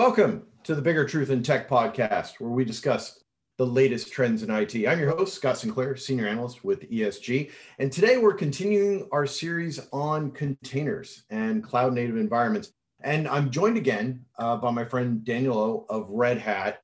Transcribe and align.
Welcome 0.00 0.44
to 0.64 0.74
the 0.74 0.80
Bigger 0.80 1.04
Truth 1.04 1.28
in 1.28 1.42
Tech 1.42 1.68
podcast, 1.68 2.40
where 2.40 2.48
we 2.48 2.64
discuss 2.64 3.22
the 3.58 3.66
latest 3.66 4.10
trends 4.10 4.42
in 4.42 4.50
IT. 4.50 4.74
I'm 4.88 4.98
your 4.98 5.14
host, 5.14 5.34
Scott 5.34 5.58
Sinclair, 5.58 5.94
Senior 5.94 6.26
Analyst 6.26 6.64
with 6.64 6.90
ESG. 6.90 7.50
And 7.78 7.92
today 7.92 8.16
we're 8.16 8.32
continuing 8.32 9.06
our 9.12 9.26
series 9.26 9.78
on 9.92 10.30
containers 10.30 11.24
and 11.28 11.62
cloud 11.62 11.92
native 11.92 12.16
environments. 12.16 12.72
And 13.02 13.28
I'm 13.28 13.50
joined 13.50 13.76
again 13.76 14.24
uh, 14.38 14.56
by 14.56 14.70
my 14.70 14.86
friend 14.86 15.22
Daniel 15.22 15.58
O 15.58 15.94
of 15.94 16.08
Red 16.08 16.38
Hat. 16.38 16.80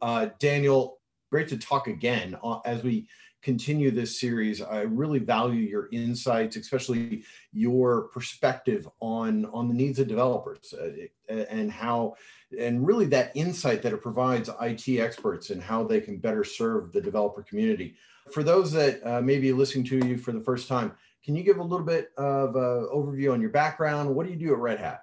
Uh, 0.00 0.28
Daniel, 0.38 1.00
great 1.32 1.48
to 1.48 1.58
talk 1.58 1.88
again 1.88 2.36
uh, 2.44 2.60
as 2.64 2.84
we 2.84 3.08
continue 3.42 3.90
this 3.90 4.20
series. 4.20 4.62
I 4.62 4.82
really 4.82 5.18
value 5.18 5.62
your 5.62 5.88
insights, 5.92 6.56
especially 6.56 7.24
your 7.52 8.02
perspective 8.08 8.88
on, 9.00 9.46
on 9.46 9.68
the 9.68 9.74
needs 9.74 9.98
of 9.98 10.06
developers 10.06 10.72
uh, 10.72 11.34
and 11.34 11.70
how, 11.70 12.14
and 12.58 12.86
really 12.86 13.06
that 13.06 13.32
insight 13.34 13.82
that 13.82 13.92
it 13.92 14.02
provides 14.02 14.50
IT 14.60 14.88
experts 14.98 15.50
and 15.50 15.62
how 15.62 15.84
they 15.84 16.00
can 16.00 16.18
better 16.18 16.44
serve 16.44 16.92
the 16.92 17.00
developer 17.00 17.42
community. 17.42 17.94
For 18.32 18.42
those 18.42 18.70
that 18.72 19.04
uh, 19.06 19.20
may 19.20 19.38
be 19.38 19.52
listening 19.52 19.84
to 19.86 20.06
you 20.06 20.16
for 20.16 20.32
the 20.32 20.40
first 20.40 20.68
time, 20.68 20.92
can 21.24 21.34
you 21.36 21.42
give 21.42 21.58
a 21.58 21.62
little 21.62 21.86
bit 21.86 22.10
of 22.16 22.56
uh, 22.56 22.88
overview 22.92 23.32
on 23.32 23.40
your 23.40 23.50
background? 23.50 24.14
What 24.14 24.26
do 24.26 24.32
you 24.32 24.38
do 24.38 24.52
at 24.52 24.58
Red 24.58 24.80
Hat? 24.80 25.02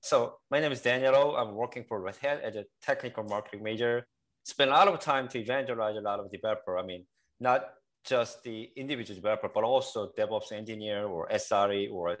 So 0.00 0.36
my 0.50 0.60
name 0.60 0.72
is 0.72 0.80
Daniel. 0.80 1.36
I'm 1.36 1.54
working 1.54 1.84
for 1.84 2.00
Red 2.00 2.16
Hat 2.16 2.40
as 2.42 2.56
a 2.56 2.64
technical 2.82 3.24
marketing 3.24 3.62
major. 3.62 4.06
Spend 4.44 4.70
a 4.70 4.72
lot 4.72 4.88
of 4.88 5.00
time 5.00 5.28
to 5.28 5.38
evangelize 5.38 5.96
a 5.96 6.00
lot 6.00 6.20
of 6.20 6.30
developer. 6.30 6.78
I 6.78 6.82
mean, 6.82 7.04
not 7.40 7.64
just 8.04 8.42
the 8.44 8.70
individual 8.76 9.16
developer, 9.16 9.50
but 9.52 9.64
also 9.64 10.12
DevOps 10.16 10.52
engineer 10.52 11.04
or 11.06 11.28
SRE 11.28 11.92
or 11.92 12.16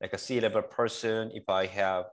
like 0.00 0.12
a 0.12 0.18
C-level 0.18 0.62
person. 0.62 1.30
If 1.32 1.48
I 1.48 1.66
have 1.66 2.04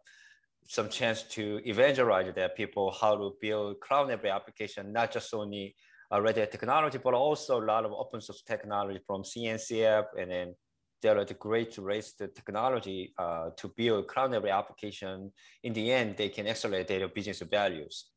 some 0.68 0.90
chance 0.90 1.24
to 1.24 1.62
evangelize 1.66 2.34
their 2.34 2.50
people 2.50 2.92
how 2.92 3.16
to 3.16 3.36
build 3.42 3.80
cloud 3.80 4.08
native 4.08 4.26
application, 4.26 4.92
not 4.94 5.12
just 5.12 5.34
only 5.34 5.76
uh, 6.12 6.22
Red 6.22 6.38
Hat 6.38 6.52
technology, 6.52 6.98
but 6.98 7.14
also 7.14 7.62
a 7.62 7.66
lot 7.66 7.86
of 7.86 7.92
open 7.92 8.22
source 8.22 8.42
technology 8.42 9.00
from 9.06 9.24
CNCF 9.24 10.06
and 10.20 10.32
then 10.32 10.56
there 11.02 11.18
are 11.18 11.26
the 11.26 11.34
great 11.34 11.76
race 11.80 12.14
the 12.14 12.28
technology 12.28 13.12
uh, 13.18 13.50
to 13.58 13.74
build 13.76 14.08
cloud 14.08 14.30
native 14.30 14.46
application. 14.46 15.32
In 15.64 15.74
the 15.74 15.92
end, 15.92 16.16
they 16.16 16.30
can 16.30 16.48
accelerate 16.48 16.88
their 16.88 17.08
business 17.08 17.42
values 17.42 18.12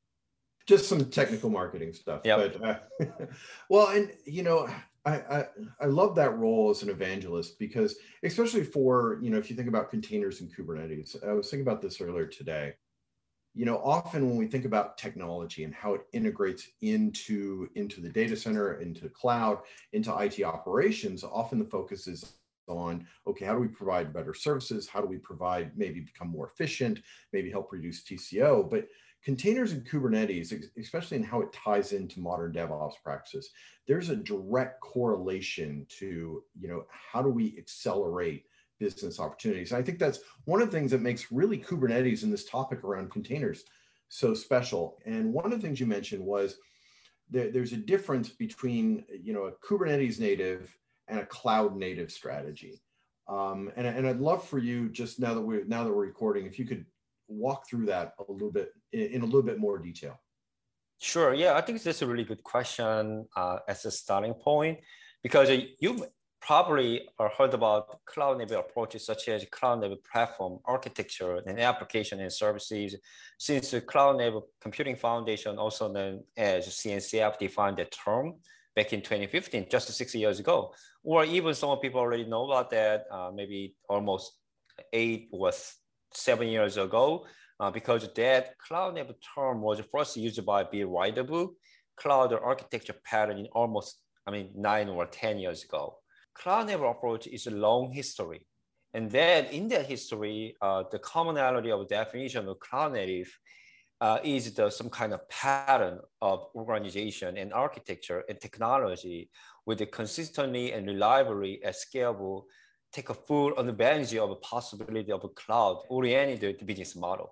just 0.67 0.89
some 0.89 1.05
technical 1.11 1.51
marketing 1.51 1.93
stuff. 1.93 2.21
But 2.37 2.63
uh, 2.65 2.79
well, 3.69 3.89
and 3.89 4.11
you 4.25 4.43
know, 4.43 4.69
I, 5.07 5.47
I, 5.81 5.87
love 5.87 6.15
that 6.15 6.39
role 6.39 6.71
as 6.71 6.83
an 6.83 6.89
evangelist 6.89 7.59
because 7.59 7.97
especially 8.23 8.65
for 8.65 9.19
you 9.21 9.29
know 9.29 9.37
if 9.37 9.51
you 9.51 9.57
think 9.57 9.69
about 9.69 9.91
containers 9.91 10.41
and 10.41 10.51
Kubernetes, 10.55 11.23
I 11.27 11.33
was 11.33 11.51
thinking 11.51 11.67
about 11.67 11.83
this 11.83 12.01
earlier 12.01 12.27
today. 12.27 12.75
You 13.55 13.67
know, 13.67 13.79
often 13.85 14.29
when 14.29 14.39
we 14.39 14.47
think 14.47 14.65
about 14.65 14.97
technology 14.99 15.63
and 15.65 15.75
how 15.75 15.95
it 15.95 16.07
integrates 16.13 16.69
into 16.81 17.69
into 17.75 18.01
the 18.01 18.09
data 18.09 18.35
center, 18.35 18.81
into 18.81 19.09
cloud, 19.11 19.59
into 19.93 20.17
IT 20.17 20.43
operations, 20.43 21.23
often 21.23 21.59
the 21.59 21.67
focus 21.67 22.07
is 22.07 22.33
on 22.69 23.07
okay 23.27 23.45
how 23.45 23.55
do 23.55 23.61
we 23.61 23.69
provide 23.69 24.13
better 24.13 24.35
services 24.35 24.89
how 24.89 25.01
do 25.01 25.07
we 25.07 25.19
provide 25.19 25.71
maybe 25.77 26.01
become 26.01 26.29
more 26.29 26.49
efficient 26.49 27.01
maybe 27.33 27.51
help 27.51 27.73
reduce 27.73 28.03
tco 28.05 28.69
but 28.69 28.87
containers 29.25 29.73
and 29.73 29.89
Kubernetes, 29.89 30.53
especially 30.79 31.17
in 31.17 31.25
how 31.25 31.41
it 31.41 31.53
ties 31.53 31.93
into 31.93 32.21
modern 32.21 32.53
DevOps 32.53 33.03
practices, 33.03 33.51
there's 33.89 34.11
a 34.11 34.17
direct 34.17 34.81
correlation 34.81 35.87
to, 35.99 36.45
you 36.61 36.69
know, 36.69 36.85
how 36.91 37.23
do 37.23 37.31
we 37.31 37.57
accelerate 37.57 38.45
business 38.79 39.19
opportunities? 39.19 39.73
And 39.73 39.81
I 39.81 39.83
think 39.83 39.99
that's 39.99 40.21
one 40.45 40.61
of 40.61 40.71
the 40.71 40.77
things 40.77 40.91
that 40.91 41.01
makes 41.01 41.33
really 41.33 41.59
Kubernetes 41.59 42.23
and 42.23 42.33
this 42.33 42.45
topic 42.45 42.85
around 42.85 43.11
containers 43.11 43.65
so 44.11 44.35
special. 44.35 44.99
And 45.07 45.33
one 45.33 45.47
of 45.47 45.53
the 45.53 45.59
things 45.59 45.81
you 45.81 45.87
mentioned 45.87 46.25
was 46.25 46.59
there, 47.31 47.51
there's 47.51 47.73
a 47.73 47.79
difference 47.79 48.29
between, 48.29 49.05
you 49.23 49.33
know, 49.33 49.45
a 49.45 49.53
Kubernetes 49.53 50.21
native 50.21 50.71
and 51.09 51.19
a 51.19 51.27
cloud 51.27 51.77
native 51.77 52.11
strategy. 52.11 52.81
Um, 53.29 53.71
and, 53.77 53.87
and 53.87 54.07
I'd 54.07 54.21
love 54.21 54.47
for 54.47 54.59
you 54.59 54.89
just 54.89 55.19
now 55.19 55.35
that 55.35 55.41
we're 55.41 55.65
now 55.65 55.85
that 55.85 55.91
we're 55.91 56.07
recording, 56.07 56.47
if 56.47 56.59
you 56.59 56.67
could 56.67 56.85
walk 57.29 57.69
through 57.69 57.87
that 57.87 58.13
a 58.29 58.33
little 58.33 58.53
bit 58.53 58.73
in 58.93 59.23
a 59.23 59.25
little 59.25 59.43
bit 59.43 59.59
more 59.59 59.79
detail? 59.79 60.21
Sure. 61.01 61.35
Yeah, 61.35 61.55
I 61.55 61.61
think 61.61 61.83
this 61.83 61.97
is 61.97 62.03
a 62.03 62.07
really 62.07 62.25
good 62.25 62.43
question 62.43 63.27
uh, 63.37 63.59
as 63.69 63.85
a 63.85 63.91
starting 63.91 64.35
point 64.35 64.79
because 65.23 65.51
you've 65.81 66.03
probably 66.41 67.09
heard 67.39 67.55
about 67.55 68.05
cloud 68.05 68.39
native 68.39 68.59
approaches 68.59 69.07
such 69.07 69.29
as 69.29 69.45
cloud 69.51 69.81
native 69.81 70.05
platform 70.05 70.59
architecture 70.67 71.41
and 71.47 71.59
application 71.59 72.21
and 72.21 72.31
services 72.31 72.97
since 73.39 73.71
the 73.71 73.81
cloud 73.81 74.19
native 74.19 74.43
computing 74.61 74.95
foundation 74.95 75.57
also 75.57 75.91
known 75.91 76.23
as 76.37 76.69
cncf 76.69 77.39
defined 77.39 77.79
the 77.79 77.87
term 77.87 78.35
back 78.77 78.93
in 78.93 79.01
2015 79.01 79.67
just 79.71 79.89
six 79.93 80.15
years 80.15 80.41
ago 80.41 80.73
or 81.03 81.25
even 81.25 81.55
some 81.55 81.79
people 81.79 82.01
already 82.01 82.25
know 82.25 82.45
about 82.45 82.71
that 82.71 83.07
uh, 83.11 83.31
maybe 83.35 83.75
almost 83.89 84.33
eight 84.93 85.29
or 85.33 85.53
seven 86.13 86.49
years 86.49 86.77
ago 86.77 87.25
uh, 87.61 87.71
because 87.71 88.09
that 88.15 88.59
cloud 88.59 88.95
native 88.95 89.17
term 89.35 89.61
was 89.61 89.81
first 89.93 90.17
used 90.17 90.45
by 90.45 90.65
Bill 90.65 90.89
Rideout, 90.89 91.51
cloud 91.97 92.33
architecture 92.33 92.97
pattern 93.05 93.39
in 93.39 93.47
almost, 93.53 94.01
I 94.27 94.31
mean, 94.31 94.51
nine 94.55 94.89
or 94.89 95.07
10 95.07 95.39
years 95.39 95.65
ago. 95.65 95.99
Cloud 96.35 96.67
native 96.67 96.83
approach 96.83 97.27
is 97.27 97.47
a 97.47 97.51
long 97.51 97.93
history. 97.93 98.47
And 98.93 99.11
then 99.11 99.47
in 99.47 99.69
that 99.69 99.87
history, 99.87 100.57
uh, 100.61 100.85
the 100.91 100.99
commonality 100.99 101.71
of 101.71 101.89
definition 101.89 102.49
of 102.49 102.61
cloud 102.61 102.93
native 102.93 103.33
uh, 104.05 104.19
is 104.23 104.53
the, 104.53 104.69
some 104.69 104.91
kind 104.91 105.15
of 105.15 105.27
pattern 105.31 105.99
of 106.21 106.37
organization 106.55 107.39
and 107.39 107.55
architecture 107.55 108.23
and 108.29 108.39
technology 108.39 109.31
with 109.65 109.79
the 109.79 109.87
consistently 109.87 110.73
and 110.75 110.87
reliably 110.87 111.53
and 111.65 111.75
scalable 111.75 112.43
take 112.93 113.09
a 113.09 113.15
full 113.15 113.51
advantage 113.59 114.15
of 114.17 114.29
the 114.29 114.41
possibility 114.53 115.11
of 115.11 115.25
a 115.25 115.29
cloud-oriented 115.41 116.67
business 116.67 116.95
model. 116.95 117.29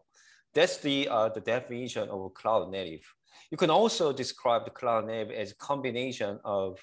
That's 0.55 0.79
the, 0.79 1.09
uh, 1.11 1.29
the 1.29 1.43
definition 1.43 2.09
of 2.09 2.19
a 2.25 2.31
cloud 2.31 2.71
native. 2.71 3.05
You 3.51 3.59
can 3.59 3.69
also 3.69 4.11
describe 4.11 4.65
the 4.65 4.71
cloud 4.71 5.07
native 5.07 5.31
as 5.31 5.51
a 5.51 5.57
combination 5.57 6.41
of 6.43 6.79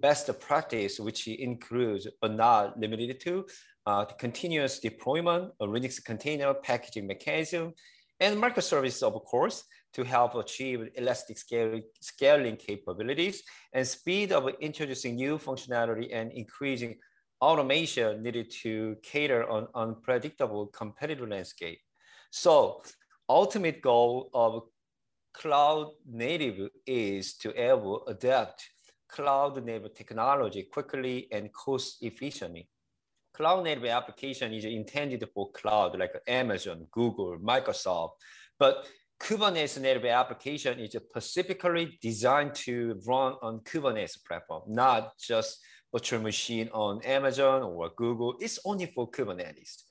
best 0.00 0.30
practice, 0.40 0.98
which 0.98 1.28
includes, 1.28 2.08
but 2.22 2.32
not 2.32 2.80
limited 2.80 3.20
to, 3.26 3.44
uh, 3.84 4.06
continuous 4.06 4.80
deployment, 4.80 5.52
a 5.60 5.66
Linux 5.66 6.02
container 6.02 6.54
packaging 6.54 7.06
mechanism, 7.06 7.74
and 8.20 8.36
microservices, 8.36 9.02
of 9.02 9.14
course, 9.24 9.64
to 9.92 10.04
help 10.04 10.34
achieve 10.34 10.88
elastic 10.94 11.38
scaling, 11.38 12.56
capabilities 12.56 13.42
and 13.72 13.86
speed 13.86 14.32
of 14.32 14.48
introducing 14.60 15.16
new 15.16 15.38
functionality 15.38 16.08
and 16.12 16.32
increasing 16.32 16.96
automation 17.40 18.22
needed 18.22 18.50
to 18.50 18.96
cater 19.02 19.48
on 19.48 19.66
unpredictable 19.74 20.66
competitive 20.68 21.28
landscape. 21.28 21.78
So 22.30 22.82
ultimate 23.28 23.80
goal 23.82 24.30
of 24.34 24.64
cloud 25.32 25.92
native 26.06 26.70
is 26.86 27.34
to 27.34 27.52
able 27.60 28.06
adapt 28.06 28.68
cloud 29.08 29.62
native 29.64 29.94
technology 29.94 30.62
quickly 30.64 31.28
and 31.30 31.52
cost 31.52 31.98
efficiently. 32.02 32.68
Cloud 33.36 33.64
native 33.64 33.84
application 33.84 34.54
is 34.54 34.64
intended 34.64 35.22
for 35.34 35.50
cloud 35.52 35.98
like 35.98 36.12
Amazon, 36.26 36.86
Google, 36.90 37.36
Microsoft, 37.38 38.12
but 38.58 38.86
Kubernetes 39.20 39.78
native 39.78 40.06
application 40.06 40.78
is 40.78 40.92
specifically 40.92 41.98
designed 42.00 42.54
to 42.54 42.98
run 43.06 43.34
on 43.42 43.60
Kubernetes 43.60 44.24
platform, 44.26 44.62
not 44.68 45.18
just 45.18 45.58
virtual 45.92 46.22
machine 46.22 46.70
on 46.72 47.02
Amazon 47.02 47.62
or 47.62 47.90
Google. 47.94 48.36
It's 48.40 48.58
only 48.64 48.86
for 48.86 49.10
Kubernetes 49.10 49.82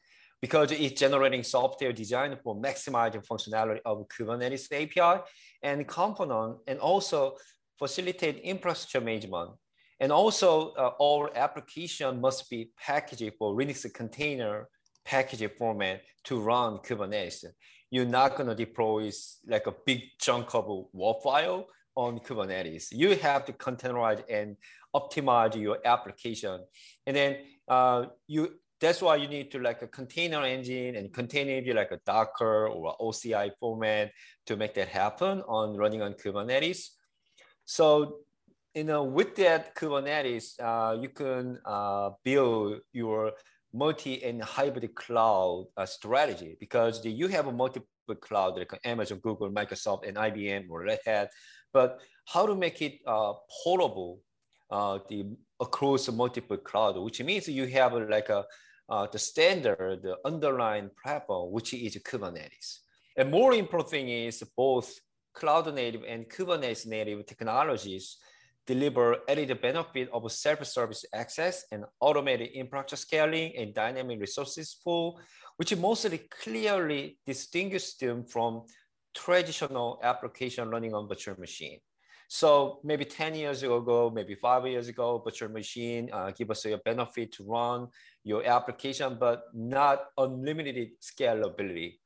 because 0.42 0.72
it's 0.72 1.00
generating 1.00 1.44
software 1.44 1.94
designed 1.94 2.38
for 2.44 2.56
maximizing 2.56 3.26
functionality 3.26 3.80
of 3.86 4.08
Kubernetes 4.08 4.72
API 4.72 5.22
and 5.62 5.88
component, 5.88 6.58
and 6.68 6.80
also 6.80 7.36
facilitate 7.78 8.38
infrastructure 8.40 9.02
management. 9.02 9.52
And 10.00 10.12
also 10.12 10.72
uh, 10.72 10.92
all 11.00 11.30
application 11.36 12.20
must 12.20 12.50
be 12.50 12.72
packaged 12.78 13.32
for 13.38 13.56
Linux 13.56 13.92
container 13.94 14.68
package 15.06 15.50
format 15.58 16.02
to 16.26 16.40
run 16.40 16.80
Kubernetes. 16.80 17.46
You're 17.92 18.06
not 18.06 18.36
gonna 18.36 18.56
deploy 18.56 19.12
like 19.48 19.68
a 19.68 19.74
big 19.86 20.02
chunk 20.20 20.54
of 20.54 20.66
WAR 20.92 21.16
file 21.24 21.68
on 21.96 22.20
Kubernetes. 22.20 22.88
You 22.92 23.16
have 23.16 23.46
to 23.46 23.54
containerize 23.54 24.24
and 24.30 24.58
optimize 24.94 25.56
your 25.56 25.78
application. 25.86 26.62
And 27.06 27.16
then 27.16 27.38
uh, 27.68 28.06
you 28.28 28.60
that's 28.82 29.02
why 29.02 29.16
you 29.16 29.28
need 29.28 29.52
to 29.52 29.60
like 29.60 29.82
a 29.82 29.88
container 29.88 30.44
engine 30.44 30.96
and 30.96 31.14
container 31.14 31.74
like 31.74 31.92
a 31.92 32.00
Docker 32.06 32.68
or 32.68 32.96
OCI 33.00 33.52
format 33.60 34.12
to 34.48 34.58
make 34.58 34.74
that 34.74 34.90
happen 34.90 35.42
on 35.48 35.78
running 35.78 36.02
on 36.02 36.14
Kubernetes. 36.14 36.90
So, 37.64 38.20
you 38.76 38.84
know, 38.84 39.04
with 39.04 39.36
that 39.38 39.74
Kubernetes, 39.74 40.60
uh, 40.60 41.00
you 41.00 41.10
can 41.10 41.58
uh, 41.66 42.10
build 42.24 42.82
your 42.92 43.32
multi 43.74 44.22
and 44.24 44.44
hybrid 44.44 44.94
cloud 44.94 45.68
uh, 45.78 45.86
strategy 45.86 46.58
because 46.60 47.02
the, 47.02 47.10
you 47.10 47.28
have 47.30 47.48
a 47.48 47.52
multiple 47.52 47.88
cloud 48.20 48.58
like 48.58 48.78
Amazon, 48.84 49.20
Google, 49.20 49.50
Microsoft, 49.50 50.06
and 50.06 50.18
IBM 50.18 50.66
or 50.70 50.84
Red 50.84 51.00
Hat, 51.06 51.30
but 51.74 52.02
how 52.26 52.46
to 52.46 52.54
make 52.54 52.82
it 52.82 53.00
uh, 53.08 53.34
portable 53.64 54.20
uh, 54.70 55.00
the 55.08 55.26
across 55.62 56.10
multiple 56.12 56.58
cloud, 56.58 56.98
which 56.98 57.22
means 57.24 57.48
you 57.48 57.66
have 57.68 57.94
like 57.94 58.30
a 58.30 58.44
uh, 58.88 59.08
the 59.12 59.18
standard 59.18 60.04
the 60.04 60.18
underlying 60.26 60.92
platform, 61.02 61.52
which 61.52 61.74
is 61.74 61.96
Kubernetes. 61.98 62.80
And 63.18 63.32
more 63.32 63.54
important 63.54 63.90
thing 63.90 64.10
is 64.10 64.44
both 64.56 64.94
cloud 65.34 65.74
native 65.74 66.04
and 66.08 66.30
Kubernetes 66.30 66.86
native 66.86 67.26
technologies 67.26 68.18
deliver 68.68 69.18
added 69.30 69.62
benefit 69.62 70.10
of 70.12 70.32
self-service 70.32 71.06
access 71.14 71.66
and 71.72 71.86
automated 72.00 72.50
infrastructure 72.54 72.96
scaling 72.96 73.54
and 73.58 73.74
dynamic 73.74 74.20
resources 74.20 74.78
pool, 74.84 75.20
which 75.58 75.76
mostly 75.76 76.18
clearly 76.44 77.18
distinguish 77.26 77.94
them 77.96 78.26
from 78.26 78.64
traditional 79.14 80.00
application 80.04 80.70
running 80.70 80.94
on 80.94 81.08
virtual 81.08 81.40
machine. 81.40 81.80
So 82.28 82.80
maybe 82.84 83.06
10 83.06 83.36
years 83.36 83.62
ago, 83.62 84.12
maybe 84.14 84.36
five 84.36 84.66
years 84.66 84.88
ago, 84.88 85.22
virtual 85.24 85.50
machine 85.50 86.10
uh, 86.12 86.32
give 86.32 86.50
us 86.50 86.66
a 86.66 86.78
benefit 86.78 87.32
to 87.34 87.44
run 87.44 87.88
your 88.24 88.44
application, 88.46 89.18
but 89.20 89.44
not 89.54 90.06
unlimited 90.18 90.90
scalability. 91.02 91.98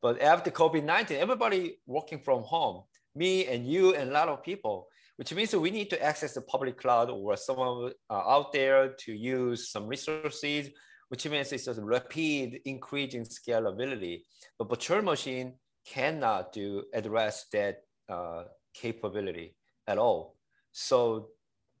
But 0.00 0.22
after 0.22 0.50
COVID-19, 0.50 1.10
everybody 1.12 1.78
working 1.86 2.20
from 2.20 2.42
home, 2.42 2.84
me 3.14 3.46
and 3.46 3.66
you 3.66 3.94
and 3.94 4.10
a 4.10 4.12
lot 4.12 4.28
of 4.28 4.42
people, 4.42 4.88
which 5.16 5.34
means 5.34 5.54
we 5.54 5.70
need 5.70 5.90
to 5.90 6.02
access 6.02 6.34
the 6.34 6.42
public 6.42 6.78
cloud 6.78 7.10
or 7.10 7.36
someone 7.36 7.92
uh, 8.10 8.14
out 8.14 8.52
there 8.52 8.94
to 8.98 9.12
use 9.12 9.70
some 9.70 9.86
resources, 9.86 10.68
which 11.08 11.26
means 11.28 11.52
it's 11.52 11.66
a 11.66 11.74
rapid 11.82 12.60
increasing 12.64 13.24
scalability. 13.24 14.22
But 14.58 14.68
virtual 14.68 15.02
machine 15.02 15.54
cannot 15.86 16.52
do 16.52 16.84
address 16.92 17.46
that 17.52 17.84
uh, 18.08 18.44
capability 18.74 19.56
at 19.86 19.98
all. 19.98 20.36
So 20.72 21.28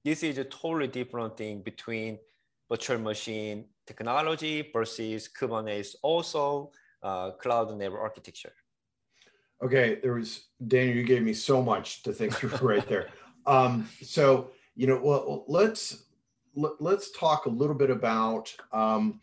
this 0.04 0.22
is 0.22 0.38
a 0.38 0.44
totally 0.44 0.88
different 0.88 1.36
thing 1.36 1.62
between 1.62 2.18
virtual 2.70 2.98
machine 2.98 3.66
technology 3.86 4.68
versus 4.72 5.28
Kubernetes, 5.28 5.94
also 6.02 6.70
uh, 7.02 7.32
cloud 7.32 7.76
native 7.76 7.94
architecture. 7.94 8.52
Okay, 9.62 9.98
there 10.02 10.14
was 10.14 10.48
Daniel. 10.66 10.96
You 10.96 11.02
gave 11.04 11.22
me 11.22 11.32
so 11.32 11.62
much 11.62 12.02
to 12.02 12.12
think 12.12 12.34
through 12.34 12.50
right 12.62 12.86
there. 12.88 13.08
Um, 13.46 13.88
so 14.02 14.50
you 14.74 14.86
know, 14.86 15.00
well, 15.02 15.44
let's 15.48 16.04
let, 16.54 16.72
us 16.72 16.76
let 16.80 16.98
us 16.98 17.10
talk 17.10 17.46
a 17.46 17.50
little 17.50 17.74
bit 17.74 17.90
about. 17.90 18.54
Um, 18.72 19.20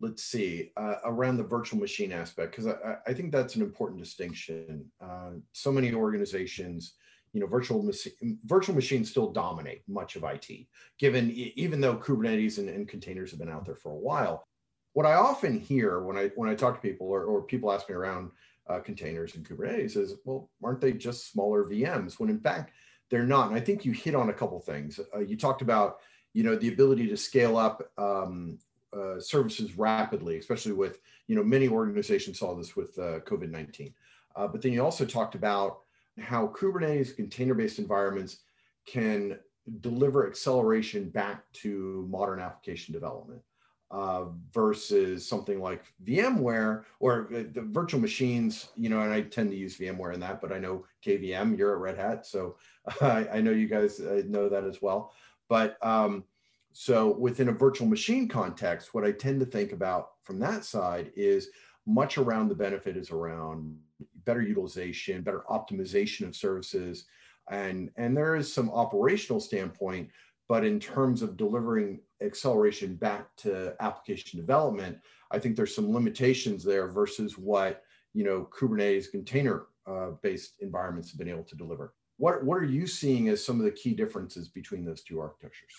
let's 0.00 0.22
see 0.22 0.72
uh, 0.76 0.96
around 1.04 1.38
the 1.38 1.42
virtual 1.42 1.80
machine 1.80 2.12
aspect 2.12 2.50
because 2.50 2.66
I, 2.66 2.96
I, 3.06 3.14
think 3.14 3.32
that's 3.32 3.56
an 3.56 3.62
important 3.62 3.98
distinction. 3.98 4.84
Uh, 5.00 5.30
so 5.52 5.72
many 5.72 5.92
organizations, 5.94 6.94
you 7.32 7.40
know, 7.40 7.46
virtual 7.46 7.82
machine, 7.82 8.38
virtual 8.44 8.74
machines 8.74 9.10
still 9.10 9.32
dominate 9.32 9.82
much 9.88 10.16
of 10.16 10.24
IT. 10.24 10.66
Given 10.98 11.30
even 11.30 11.80
though 11.80 11.96
Kubernetes 11.96 12.58
and, 12.58 12.68
and 12.68 12.86
containers 12.86 13.30
have 13.30 13.40
been 13.40 13.48
out 13.48 13.64
there 13.64 13.74
for 13.74 13.92
a 13.92 13.96
while, 13.96 14.46
what 14.92 15.06
I 15.06 15.14
often 15.14 15.58
hear 15.58 16.00
when 16.00 16.16
I 16.16 16.28
when 16.36 16.48
I 16.48 16.54
talk 16.54 16.74
to 16.74 16.88
people 16.88 17.06
or, 17.06 17.24
or 17.24 17.42
people 17.42 17.72
ask 17.72 17.88
me 17.88 17.94
around 17.94 18.30
uh, 18.68 18.80
containers 18.80 19.34
and 19.34 19.48
Kubernetes 19.48 19.96
is, 19.96 20.14
well, 20.24 20.50
aren't 20.62 20.80
they 20.80 20.92
just 20.92 21.30
smaller 21.30 21.64
VMs? 21.64 22.18
When 22.18 22.30
in 22.30 22.40
fact, 22.40 22.72
they're 23.10 23.26
not. 23.26 23.48
And 23.48 23.56
I 23.56 23.60
think 23.60 23.84
you 23.84 23.92
hit 23.92 24.14
on 24.14 24.30
a 24.30 24.32
couple 24.32 24.58
things. 24.60 25.00
Uh, 25.14 25.20
you 25.20 25.36
talked 25.36 25.62
about, 25.62 25.98
you 26.32 26.42
know, 26.42 26.56
the 26.56 26.68
ability 26.68 27.06
to 27.08 27.16
scale 27.16 27.56
up 27.56 27.90
um, 27.98 28.58
uh, 28.92 29.20
services 29.20 29.76
rapidly, 29.76 30.38
especially 30.38 30.72
with, 30.72 31.00
you 31.28 31.36
know, 31.36 31.42
many 31.42 31.68
organizations 31.68 32.38
saw 32.38 32.54
this 32.54 32.76
with 32.76 32.98
uh, 32.98 33.20
COVID-19. 33.20 33.92
Uh, 34.34 34.46
but 34.46 34.60
then 34.60 34.72
you 34.72 34.82
also 34.82 35.04
talked 35.04 35.34
about 35.34 35.80
how 36.18 36.48
Kubernetes 36.48 37.14
container-based 37.14 37.78
environments 37.78 38.38
can 38.86 39.38
deliver 39.80 40.26
acceleration 40.26 41.08
back 41.08 41.50
to 41.52 42.06
modern 42.08 42.40
application 42.40 42.92
development 42.92 43.42
uh, 43.90 44.24
versus 44.52 45.26
something 45.26 45.60
like 45.60 45.84
VMware 46.04 46.84
or 46.98 47.28
the 47.30 47.62
virtual 47.62 48.00
machines, 48.00 48.68
you 48.74 48.88
know, 48.88 49.00
and 49.00 49.12
I 49.12 49.22
tend 49.22 49.50
to 49.50 49.56
use 49.56 49.78
VMware 49.78 50.14
in 50.14 50.20
that, 50.20 50.40
but 50.40 50.52
I 50.52 50.58
know 50.58 50.84
KVM, 51.04 51.56
you're 51.56 51.72
at 51.72 51.80
Red 51.80 51.98
Hat. 51.98 52.26
So 52.26 52.56
I, 53.00 53.28
I 53.34 53.40
know 53.40 53.52
you 53.52 53.68
guys 53.68 54.00
uh, 54.00 54.22
know 54.26 54.48
that 54.48 54.64
as 54.64 54.82
well. 54.82 55.12
But 55.48 55.76
um, 55.86 56.24
so 56.72 57.16
within 57.16 57.48
a 57.48 57.52
virtual 57.52 57.86
machine 57.86 58.28
context, 58.28 58.92
what 58.92 59.04
I 59.04 59.12
tend 59.12 59.40
to 59.40 59.46
think 59.46 59.72
about 59.72 60.10
from 60.24 60.38
that 60.40 60.64
side 60.64 61.12
is 61.16 61.50
much 61.86 62.18
around 62.18 62.48
the 62.48 62.54
benefit 62.54 62.96
is 62.96 63.12
around 63.12 63.78
better 64.24 64.42
utilization, 64.42 65.22
better 65.22 65.44
optimization 65.48 66.26
of 66.26 66.34
services. 66.34 67.04
And, 67.48 67.90
and 67.96 68.16
there 68.16 68.34
is 68.34 68.52
some 68.52 68.68
operational 68.70 69.38
standpoint 69.38 70.10
but 70.48 70.64
in 70.64 70.78
terms 70.78 71.22
of 71.22 71.36
delivering 71.36 72.00
acceleration 72.22 72.94
back 72.96 73.34
to 73.36 73.74
application 73.80 74.40
development, 74.40 74.98
I 75.30 75.38
think 75.38 75.56
there's 75.56 75.74
some 75.74 75.92
limitations 75.92 76.64
there 76.64 76.88
versus 76.88 77.38
what 77.38 77.82
you 78.14 78.24
know 78.24 78.48
Kubernetes 78.56 79.10
container 79.10 79.66
uh, 79.86 80.10
based 80.22 80.54
environments 80.60 81.10
have 81.10 81.18
been 81.18 81.28
able 81.28 81.44
to 81.44 81.56
deliver. 81.56 81.94
What 82.16 82.44
what 82.44 82.58
are 82.58 82.64
you 82.64 82.86
seeing 82.86 83.28
as 83.28 83.44
some 83.44 83.58
of 83.58 83.64
the 83.64 83.72
key 83.72 83.94
differences 83.94 84.48
between 84.48 84.84
those 84.84 85.02
two 85.02 85.20
architectures? 85.20 85.72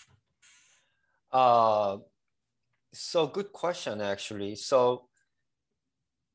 Uh, 1.32 1.98
so 2.92 3.26
good 3.26 3.52
question 3.52 4.00
actually. 4.00 4.54
So 4.54 5.08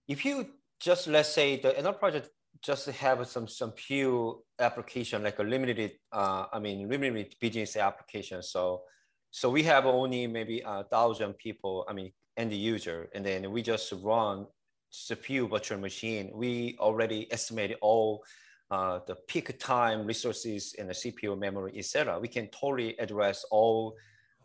if 0.08 0.26
you 0.26 0.48
just 0.80 1.08
let's 1.08 1.30
say 1.30 1.60
the 1.60 1.78
enterprise 1.78 2.22
just 2.62 2.88
have 2.90 3.28
some 3.28 3.48
some 3.48 3.72
few 3.72 4.44
application 4.60 5.24
like 5.24 5.40
a 5.40 5.44
limited 5.44 5.94
uh, 6.12 6.46
I 6.52 6.60
mean 6.60 6.90
limited 6.90 7.36
business 7.40 7.76
application. 7.76 8.44
So 8.44 8.84
so 9.34 9.50
we 9.50 9.64
have 9.64 9.88
only 9.88 10.28
maybe 10.28 10.62
a 10.64 10.84
thousand 10.84 11.34
people. 11.40 11.86
I 11.90 11.94
mean 11.94 12.12
end 12.38 12.54
user, 12.54 13.10
and 13.16 13.26
then 13.26 13.52
we 13.52 13.64
just 13.64 13.92
run 14.04 14.46
just 14.92 15.10
a 15.10 15.16
few 15.16 15.48
virtual 15.48 15.80
machine. 15.80 16.30
We 16.36 16.78
already 16.80 17.28
estimated 17.32 17.78
all 17.82 18.24
uh, 18.70 19.00
the 19.08 19.16
peak 19.28 19.58
time 19.58 20.06
resources 20.06 20.76
and 20.78 20.88
the 20.88 20.94
CPU 20.94 21.36
memory, 21.38 21.74
etc. 21.76 22.20
We 22.20 22.28
can 22.28 22.48
totally 22.50 22.96
address 23.00 23.44
all 23.50 23.96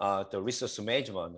uh, 0.00 0.25
the 0.31 0.40
resource 0.40 0.81
management 0.81 1.37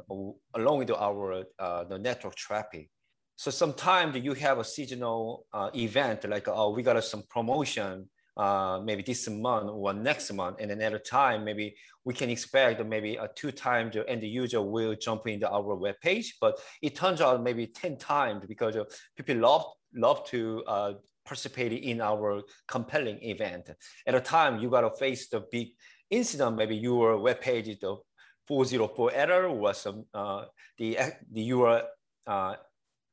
along 0.54 0.78
with 0.78 0.92
our 0.92 1.44
uh, 1.58 1.84
the 1.84 1.98
network 1.98 2.36
traffic. 2.36 2.88
So 3.34 3.50
sometimes 3.50 4.16
you 4.18 4.34
have 4.34 4.58
a 4.58 4.64
seasonal 4.64 5.46
uh, 5.52 5.70
event 5.74 6.28
like, 6.28 6.46
oh, 6.46 6.70
we 6.70 6.84
got 6.84 7.02
some 7.02 7.24
promotion 7.28 8.08
uh, 8.40 8.80
maybe 8.82 9.02
this 9.02 9.28
month 9.28 9.68
or 9.68 9.92
next 9.92 10.32
month. 10.32 10.56
And 10.60 10.70
another 10.70 10.98
time, 10.98 11.44
maybe 11.44 11.76
we 12.06 12.14
can 12.14 12.30
expect 12.30 12.82
maybe 12.86 13.16
a 13.16 13.28
two 13.36 13.52
times 13.52 13.92
the 13.92 14.08
end 14.08 14.22
user 14.22 14.62
will 14.62 14.94
jump 14.94 15.26
into 15.26 15.46
our 15.46 15.74
web 15.74 15.96
page, 16.00 16.38
but 16.40 16.58
it 16.80 16.96
turns 16.96 17.20
out 17.20 17.42
maybe 17.42 17.66
10 17.66 17.98
times 17.98 18.44
because 18.48 18.76
people 19.14 19.36
love, 19.36 19.64
love 19.94 20.24
to 20.28 20.64
uh, 20.66 20.92
participate 21.22 21.72
in 21.72 22.00
our 22.00 22.40
compelling 22.66 23.18
event. 23.22 23.68
At 24.06 24.14
a 24.14 24.20
time, 24.22 24.58
you 24.58 24.70
got 24.70 24.88
to 24.88 24.96
face 24.98 25.28
the 25.28 25.44
big 25.52 25.68
incident, 26.08 26.56
maybe 26.56 26.76
your 26.76 27.18
web 27.18 27.42
page 27.42 27.68
is 27.68 27.78
the 27.80 27.96
404 28.48 29.12
error 29.12 29.48
or 29.48 29.74
some, 29.74 30.06
uh, 30.14 30.44
the, 30.78 30.96
the 31.30 31.42
your 31.42 31.82
uh, 32.26 32.54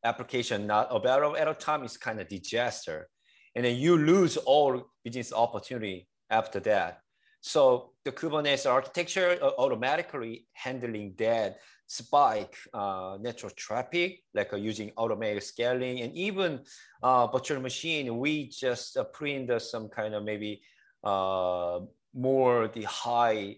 application 0.06 0.68
not 0.68 0.88
available 0.90 1.36
at 1.36 1.50
a 1.50 1.54
time 1.54 1.84
is 1.84 1.98
kind 1.98 2.22
of 2.22 2.30
disaster. 2.30 3.10
And 3.58 3.66
then 3.66 3.76
you 3.76 3.98
lose 3.98 4.38
all 4.38 4.92
business 5.04 5.34
opportunity 5.34 6.08
after 6.30 6.60
that. 6.60 7.02
So 7.42 7.94
the 8.06 8.12
Kubernetes 8.12 8.70
architecture 8.70 9.40
automatically 9.42 10.46
handling 10.54 11.16
that 11.18 11.58
spike 11.88 12.56
uh, 12.72 13.18
network 13.20 13.56
traffic, 13.56 14.22
like 14.36 14.54
uh, 14.54 14.58
using 14.58 14.92
automated 14.96 15.42
scaling 15.42 16.02
and 16.02 16.14
even 16.14 16.60
uh, 17.02 17.26
virtual 17.26 17.60
machine, 17.60 18.20
we 18.20 18.48
just 18.48 18.96
uh, 18.96 19.06
print 19.06 19.50
some 19.60 19.90
kind 19.90 20.14
of 20.14 20.24
maybe 20.24 20.62
uh, 21.04 21.80
more 22.14 22.68
the 22.68 22.84
high 22.84 23.58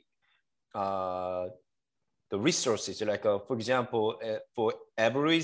uh, 0.74 1.48
the 2.30 2.40
resources, 2.40 3.02
like 3.02 3.26
uh, 3.26 3.40
for 3.40 3.56
example, 3.56 4.16
uh, 4.24 4.38
for 4.56 4.74
every 4.98 5.42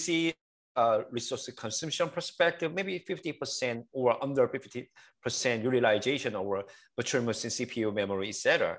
uh, 0.75 1.01
resource 1.11 1.49
consumption 1.55 2.09
perspective, 2.09 2.73
maybe 2.73 2.99
50% 2.99 3.85
or 3.93 4.21
under 4.23 4.47
50% 4.47 5.63
utilization 5.63 6.35
of 6.35 6.63
virtual 6.95 7.23
machine 7.23 7.51
CPU 7.51 7.93
memory, 7.93 8.29
etc. 8.29 8.77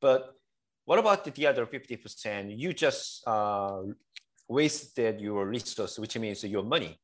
But 0.00 0.34
what 0.84 0.98
about 0.98 1.24
the 1.24 1.46
other 1.46 1.66
50%? 1.66 2.58
You 2.58 2.72
just 2.72 3.26
uh, 3.26 3.82
wasted 4.48 5.20
your 5.20 5.46
resource, 5.46 5.98
which 5.98 6.16
means 6.18 6.44
your 6.44 6.62
money. 6.62 6.98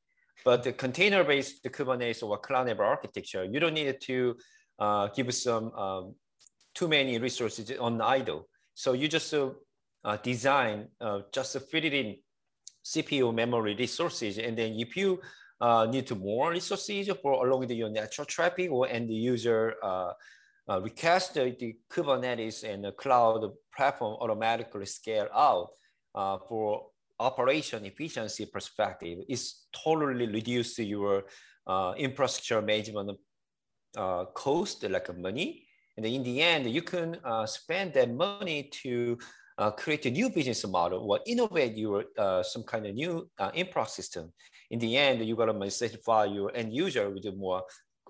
But 0.44 0.62
the 0.62 0.72
container-based 0.72 1.62
the 1.62 1.70
Kubernetes 1.70 2.22
or 2.22 2.38
cloud-native 2.38 2.80
architecture, 2.80 3.44
you 3.44 3.60
don't 3.60 3.74
need 3.74 4.00
to 4.00 4.36
uh, 4.78 5.08
give 5.08 5.32
some 5.34 5.72
um, 5.72 6.14
too 6.74 6.88
many 6.88 7.18
resources 7.18 7.70
on 7.78 8.00
idle. 8.00 8.48
So 8.74 8.92
you 8.92 9.08
just 9.08 9.32
uh, 9.32 10.16
design, 10.22 10.88
uh, 11.00 11.20
just 11.32 11.58
fit 11.70 11.84
it 11.84 11.94
in 11.94 12.16
CPU 12.84 13.34
memory 13.34 13.74
resources. 13.74 14.38
And 14.38 14.56
then 14.56 14.74
if 14.74 14.96
you 14.96 15.20
uh, 15.60 15.86
need 15.86 16.06
to 16.06 16.14
more 16.14 16.50
resources 16.50 17.08
for 17.22 17.46
along 17.46 17.66
the, 17.66 17.74
your 17.74 17.88
natural 17.88 18.26
traffic 18.26 18.70
or 18.70 18.88
end 18.88 19.10
user 19.10 19.74
uh, 19.82 20.12
uh, 20.68 20.80
request 20.80 21.34
the, 21.34 21.76
Kubernetes 21.90 22.64
and 22.64 22.84
the 22.84 22.92
cloud 22.92 23.50
platform 23.74 24.16
automatically 24.20 24.86
scale 24.86 25.28
out 25.34 25.68
uh, 26.14 26.38
for 26.48 26.86
operation 27.20 27.84
efficiency 27.84 28.46
perspective, 28.46 29.18
it's 29.28 29.66
totally 29.72 30.26
reduce 30.26 30.78
your 30.78 31.24
uh, 31.66 31.94
infrastructure 31.96 32.60
management 32.60 33.18
uh, 33.96 34.24
cost, 34.34 34.82
like 34.88 35.16
money. 35.16 35.66
And 35.96 36.04
in 36.06 36.24
the 36.24 36.42
end, 36.42 36.68
you 36.70 36.82
can 36.82 37.18
spend 37.46 37.94
that 37.94 38.12
money 38.12 38.68
to 38.82 39.16
uh, 39.58 39.70
create 39.70 40.06
a 40.06 40.10
new 40.10 40.30
business 40.30 40.66
model 40.66 41.10
or 41.10 41.20
innovate 41.26 41.76
your 41.76 42.04
uh, 42.18 42.42
some 42.42 42.62
kind 42.64 42.86
of 42.86 42.94
new 42.94 43.28
uh, 43.38 43.84
system. 43.86 44.32
In 44.70 44.78
the 44.78 44.96
end, 44.96 45.24
you 45.24 45.36
got 45.36 45.46
to 45.46 45.70
satisfy 45.70 46.24
your 46.24 46.54
end 46.56 46.72
user 46.72 47.10
with 47.10 47.24
a 47.26 47.32
more 47.32 47.62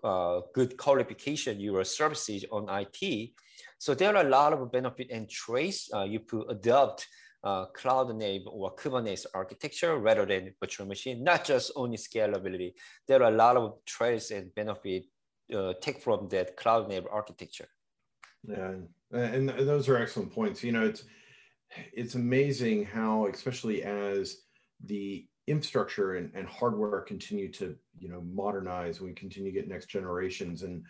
uh, 0.02 0.40
good 0.54 0.76
qualification 0.76 1.60
your 1.60 1.84
services 1.84 2.44
on 2.50 2.68
IT. 2.68 3.30
So 3.78 3.94
there 3.94 4.14
are 4.16 4.26
a 4.26 4.28
lot 4.28 4.52
of 4.52 4.70
benefit 4.70 5.08
and 5.10 5.28
trace 5.28 5.88
uh, 5.94 6.04
you 6.04 6.20
could 6.20 6.44
adopt 6.50 7.06
uh, 7.42 7.66
cloud 7.66 8.14
native 8.16 8.46
or 8.46 8.74
Kubernetes 8.74 9.26
architecture 9.34 9.98
rather 9.98 10.24
than 10.24 10.54
virtual 10.60 10.86
machine, 10.86 11.22
not 11.22 11.44
just 11.44 11.72
only 11.76 11.98
scalability. 11.98 12.72
There 13.06 13.22
are 13.22 13.32
a 13.32 13.36
lot 13.36 13.56
of 13.56 13.84
trace 13.84 14.30
and 14.30 14.54
benefit 14.54 15.04
uh, 15.54 15.74
take 15.80 16.00
from 16.00 16.28
that 16.28 16.56
cloud 16.56 16.88
native 16.88 17.08
architecture. 17.10 17.68
Yeah, 18.48 18.74
and, 19.12 19.50
and 19.50 19.68
those 19.68 19.88
are 19.88 19.98
excellent 19.98 20.32
points. 20.32 20.62
You 20.62 20.72
know, 20.72 20.86
it's 20.86 21.04
it's 21.92 22.14
amazing 22.14 22.84
how, 22.84 23.26
especially 23.26 23.82
as 23.82 24.38
the 24.84 25.26
infrastructure 25.46 26.16
and, 26.16 26.30
and 26.34 26.48
hardware 26.48 27.00
continue 27.00 27.50
to 27.52 27.76
you 27.98 28.08
know 28.08 28.22
modernize, 28.22 29.00
we 29.00 29.12
continue 29.12 29.52
to 29.52 29.58
get 29.58 29.68
next 29.68 29.86
generations 29.86 30.62
and 30.62 30.84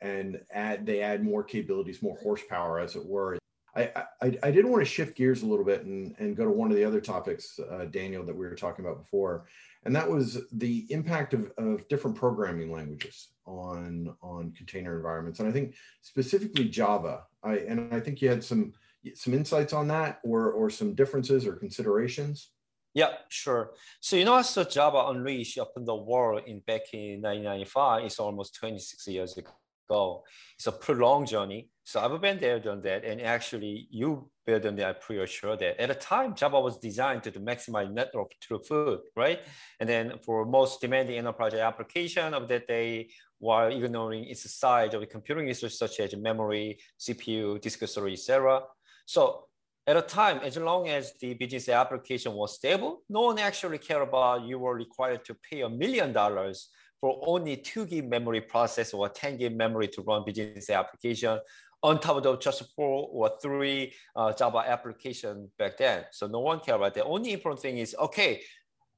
and 0.00 0.40
add 0.52 0.86
they 0.86 1.00
add 1.00 1.24
more 1.24 1.42
capabilities, 1.42 2.02
more 2.02 2.18
horsepower, 2.22 2.78
as 2.80 2.96
it 2.96 3.04
were. 3.04 3.38
I, 3.74 3.90
I, 4.22 4.38
I 4.42 4.50
did 4.50 4.64
want 4.64 4.80
to 4.80 4.90
shift 4.90 5.18
gears 5.18 5.42
a 5.42 5.46
little 5.46 5.64
bit 5.64 5.84
and, 5.84 6.14
and 6.18 6.34
go 6.34 6.44
to 6.44 6.50
one 6.50 6.70
of 6.70 6.78
the 6.78 6.84
other 6.84 7.00
topics, 7.00 7.60
uh, 7.70 7.84
Daniel, 7.84 8.24
that 8.24 8.34
we 8.34 8.46
were 8.46 8.54
talking 8.54 8.86
about 8.86 9.02
before, 9.02 9.48
and 9.84 9.94
that 9.94 10.10
was 10.10 10.38
the 10.52 10.86
impact 10.88 11.34
of, 11.34 11.52
of 11.58 11.86
different 11.88 12.16
programming 12.16 12.72
languages 12.72 13.28
on 13.44 14.14
on 14.22 14.52
container 14.52 14.96
environments, 14.96 15.40
and 15.40 15.48
I 15.48 15.52
think 15.52 15.74
specifically 16.02 16.68
Java. 16.68 17.24
I 17.42 17.56
and 17.58 17.92
I 17.92 18.00
think 18.00 18.22
you 18.22 18.28
had 18.28 18.42
some 18.42 18.72
some 19.14 19.34
insights 19.34 19.72
on 19.72 19.88
that, 19.88 20.20
or 20.24 20.52
or 20.52 20.70
some 20.70 20.94
differences 20.94 21.46
or 21.46 21.56
considerations. 21.56 22.50
Yeah, 22.94 23.12
sure. 23.28 23.72
So 24.00 24.16
you 24.16 24.24
know, 24.24 24.40
so 24.42 24.64
Java 24.64 25.08
Unleashed 25.10 25.58
opened 25.58 25.86
the 25.86 25.94
world 25.94 26.42
in 26.46 26.60
back 26.60 26.94
in 26.94 27.20
1995. 27.20 28.04
It's 28.04 28.18
almost 28.18 28.54
26 28.54 29.06
years 29.08 29.36
ago. 29.36 30.24
It's 30.56 30.66
a 30.66 30.72
prolonged 30.72 31.28
journey. 31.28 31.68
So 31.84 32.00
I've 32.00 32.20
been 32.20 32.38
there, 32.38 32.58
done 32.58 32.80
that. 32.82 33.04
And 33.04 33.20
actually 33.20 33.86
you 33.90 34.30
built 34.44 34.62
them 34.62 34.76
there, 34.76 34.88
I'm 34.88 34.96
pretty 35.00 35.26
sure 35.30 35.56
that 35.56 35.80
at 35.80 35.88
the 35.88 35.94
time, 35.94 36.34
Java 36.34 36.60
was 36.60 36.78
designed 36.78 37.22
to, 37.24 37.32
maximize 37.32 37.92
network 37.92 38.32
throughput, 38.42 39.00
right? 39.14 39.40
And 39.78 39.88
then 39.88 40.18
for 40.24 40.44
most 40.44 40.80
demanding 40.80 41.18
enterprise 41.18 41.54
application 41.54 42.34
of 42.34 42.48
that 42.48 42.66
day, 42.66 43.10
while 43.38 43.68
ignoring 43.68 44.24
its 44.24 44.50
size 44.50 44.94
of 44.94 45.00
the 45.00 45.06
computing 45.06 45.46
resources 45.46 45.78
such 45.78 46.00
as 46.00 46.16
memory, 46.16 46.78
CPU, 46.98 47.60
disk 47.60 47.86
storage, 47.86 48.14
etc. 48.14 48.62
So 49.06 49.46
at 49.86 49.96
a 49.96 50.02
time, 50.02 50.40
as 50.42 50.56
long 50.56 50.88
as 50.88 51.14
the 51.20 51.34
business 51.34 51.68
application 51.68 52.32
was 52.32 52.56
stable, 52.56 53.02
no 53.08 53.22
one 53.22 53.38
actually 53.38 53.78
cared 53.78 54.02
about 54.02 54.44
you 54.44 54.58
were 54.58 54.74
required 54.74 55.24
to 55.26 55.34
pay 55.34 55.62
a 55.62 55.68
million 55.68 56.12
dollars 56.12 56.68
for 57.00 57.22
only 57.26 57.56
two 57.56 57.86
gig 57.86 58.08
memory 58.08 58.40
process 58.40 58.92
or 58.92 59.08
10 59.08 59.36
gig 59.36 59.56
memory 59.56 59.86
to 59.88 60.02
run 60.02 60.24
business 60.24 60.70
application 60.70 61.38
on 61.82 62.00
top 62.00 62.24
of 62.24 62.40
just 62.40 62.64
four 62.74 63.08
or 63.12 63.30
three 63.40 63.92
uh, 64.16 64.32
Java 64.32 64.64
application 64.66 65.48
back 65.56 65.76
then. 65.76 66.04
So 66.10 66.26
no 66.26 66.40
one 66.40 66.58
cared 66.58 66.76
about 66.76 66.94
that. 66.94 67.04
Only 67.04 67.32
important 67.32 67.62
thing 67.62 67.78
is, 67.78 67.94
okay, 67.96 68.42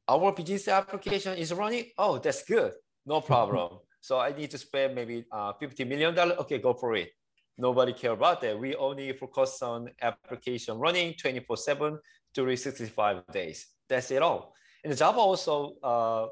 our 0.09 0.33
business 0.33 0.69
application 0.69 1.37
is 1.37 1.53
running. 1.53 1.87
Oh, 1.99 2.19
that's 2.19 2.45
good. 2.45 2.73
No 3.05 3.21
problem. 3.21 3.81
so 4.01 4.19
I 4.19 4.33
need 4.33 4.51
to 4.53 4.59
spend 4.59 4.95
maybe 4.95 5.25
uh, 5.31 5.53
$50 5.61 5.87
million. 5.87 6.19
Okay, 6.19 6.59
go 6.59 6.73
for 6.73 6.95
it. 6.95 7.11
Nobody 7.59 7.93
care 7.93 8.13
about 8.13 8.41
that. 8.43 8.59
We 8.59 8.77
only 8.77 9.13
focus 9.13 9.61
on 9.63 9.91
application 10.01 10.79
running 10.79 11.15
24 11.15 11.57
seven, 11.57 11.99
365 12.35 13.27
days. 13.33 13.67
That's 13.89 14.11
it 14.13 14.23
all. 14.23 14.55
And 14.85 14.97
Java 14.97 15.19
also 15.19 15.75
uh, 15.83 16.27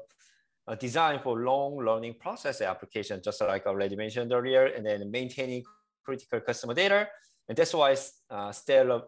uh, 0.67 0.75
designed 0.75 1.21
for 1.21 1.37
long 1.39 1.77
learning 1.77 2.15
process 2.19 2.61
application, 2.61 3.21
just 3.21 3.41
like 3.41 3.67
I 3.67 3.69
already 3.69 3.97
mentioned 3.97 4.31
earlier, 4.31 4.67
and 4.67 4.85
then 4.85 5.11
maintaining 5.11 5.63
critical 6.03 6.39
customer 6.39 6.73
data. 6.73 7.09
And 7.49 7.57
that's 7.57 7.73
why 7.73 7.95
uh, 8.29 8.51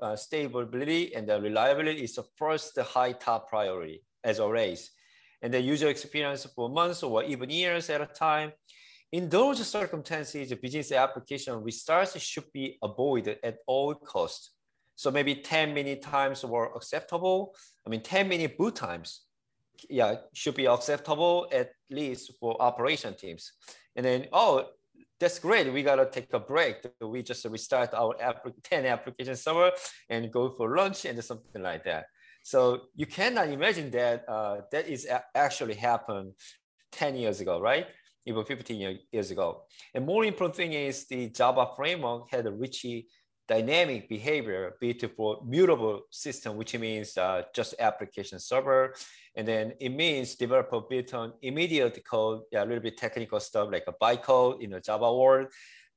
uh, 0.01 0.15
stability 0.15 1.15
and 1.15 1.27
the 1.27 1.41
reliability 1.41 2.03
is 2.03 2.15
the 2.15 2.23
first 2.35 2.77
high 2.77 3.13
top 3.13 3.49
priority 3.49 4.03
as 4.23 4.39
always. 4.39 4.91
And 5.41 5.53
the 5.53 5.61
user 5.61 5.87
experience 5.87 6.45
for 6.53 6.69
months 6.69 7.01
or 7.03 7.23
even 7.23 7.49
years 7.49 7.89
at 7.89 8.01
a 8.01 8.05
time. 8.05 8.51
In 9.11 9.27
those 9.27 9.65
circumstances, 9.67 10.49
the 10.49 10.55
business 10.55 10.91
application 10.91 11.55
restarts 11.55 12.19
should 12.19 12.51
be 12.53 12.77
avoided 12.83 13.39
at 13.43 13.57
all 13.65 13.95
costs. 13.95 14.51
So 14.95 15.09
maybe 15.09 15.35
10 15.35 15.73
minute 15.73 16.01
times 16.01 16.43
were 16.43 16.75
acceptable. 16.75 17.55
I 17.87 17.89
mean, 17.89 18.01
10 18.01 18.27
minute 18.27 18.57
boot 18.57 18.75
times 18.75 19.21
yeah, 19.89 20.15
should 20.33 20.55
be 20.55 20.65
acceptable 20.65 21.47
at 21.51 21.71
least 21.89 22.33
for 22.39 22.61
operation 22.61 23.13
teams. 23.13 23.53
And 23.95 24.05
then, 24.05 24.27
oh, 24.33 24.65
that's 25.19 25.39
great. 25.39 25.71
We 25.71 25.83
gotta 25.83 26.05
take 26.05 26.33
a 26.33 26.39
break. 26.39 26.77
We 27.01 27.23
just 27.23 27.45
restart 27.45 27.93
our 27.93 28.15
app 28.21 28.45
10 28.63 28.85
application 28.85 29.35
server 29.35 29.71
and 30.09 30.31
go 30.31 30.49
for 30.49 30.75
lunch 30.75 31.05
and 31.05 31.23
something 31.23 31.61
like 31.61 31.83
that. 31.85 32.05
So 32.43 32.81
you 32.95 33.05
cannot 33.05 33.49
imagine 33.49 33.91
that 33.91 34.27
uh, 34.27 34.61
that 34.71 34.87
is 34.87 35.07
actually 35.35 35.75
happened 35.75 36.33
10 36.91 37.15
years 37.15 37.41
ago, 37.41 37.59
right? 37.59 37.87
Even 38.29 38.45
15 38.45 38.99
years 39.11 39.31
ago. 39.31 39.63
And 39.93 40.05
more 40.05 40.23
important 40.23 40.55
thing 40.55 40.73
is 40.73 41.07
the 41.07 41.29
Java 41.29 41.71
framework 41.75 42.29
had 42.29 42.45
a 42.45 42.51
rich 42.51 42.85
dynamic 43.47 44.07
behavior 44.07 44.75
beautiful 44.79 45.43
mutable 45.47 46.01
system, 46.11 46.55
which 46.55 46.77
means 46.77 47.17
uh, 47.17 47.41
just 47.55 47.73
application 47.79 48.39
server. 48.39 48.93
And 49.35 49.47
then 49.47 49.73
it 49.79 49.89
means 49.89 50.35
developer 50.35 50.81
built 50.87 51.15
on 51.15 51.33
immediate 51.41 51.99
code, 52.05 52.41
yeah, 52.51 52.63
a 52.63 52.67
little 52.67 52.83
bit 52.83 52.97
technical 52.97 53.39
stuff 53.39 53.69
like 53.71 53.85
a 53.87 53.93
bytecode 53.93 54.61
in 54.61 54.69
the 54.69 54.79
Java 54.79 55.11
world, 55.11 55.47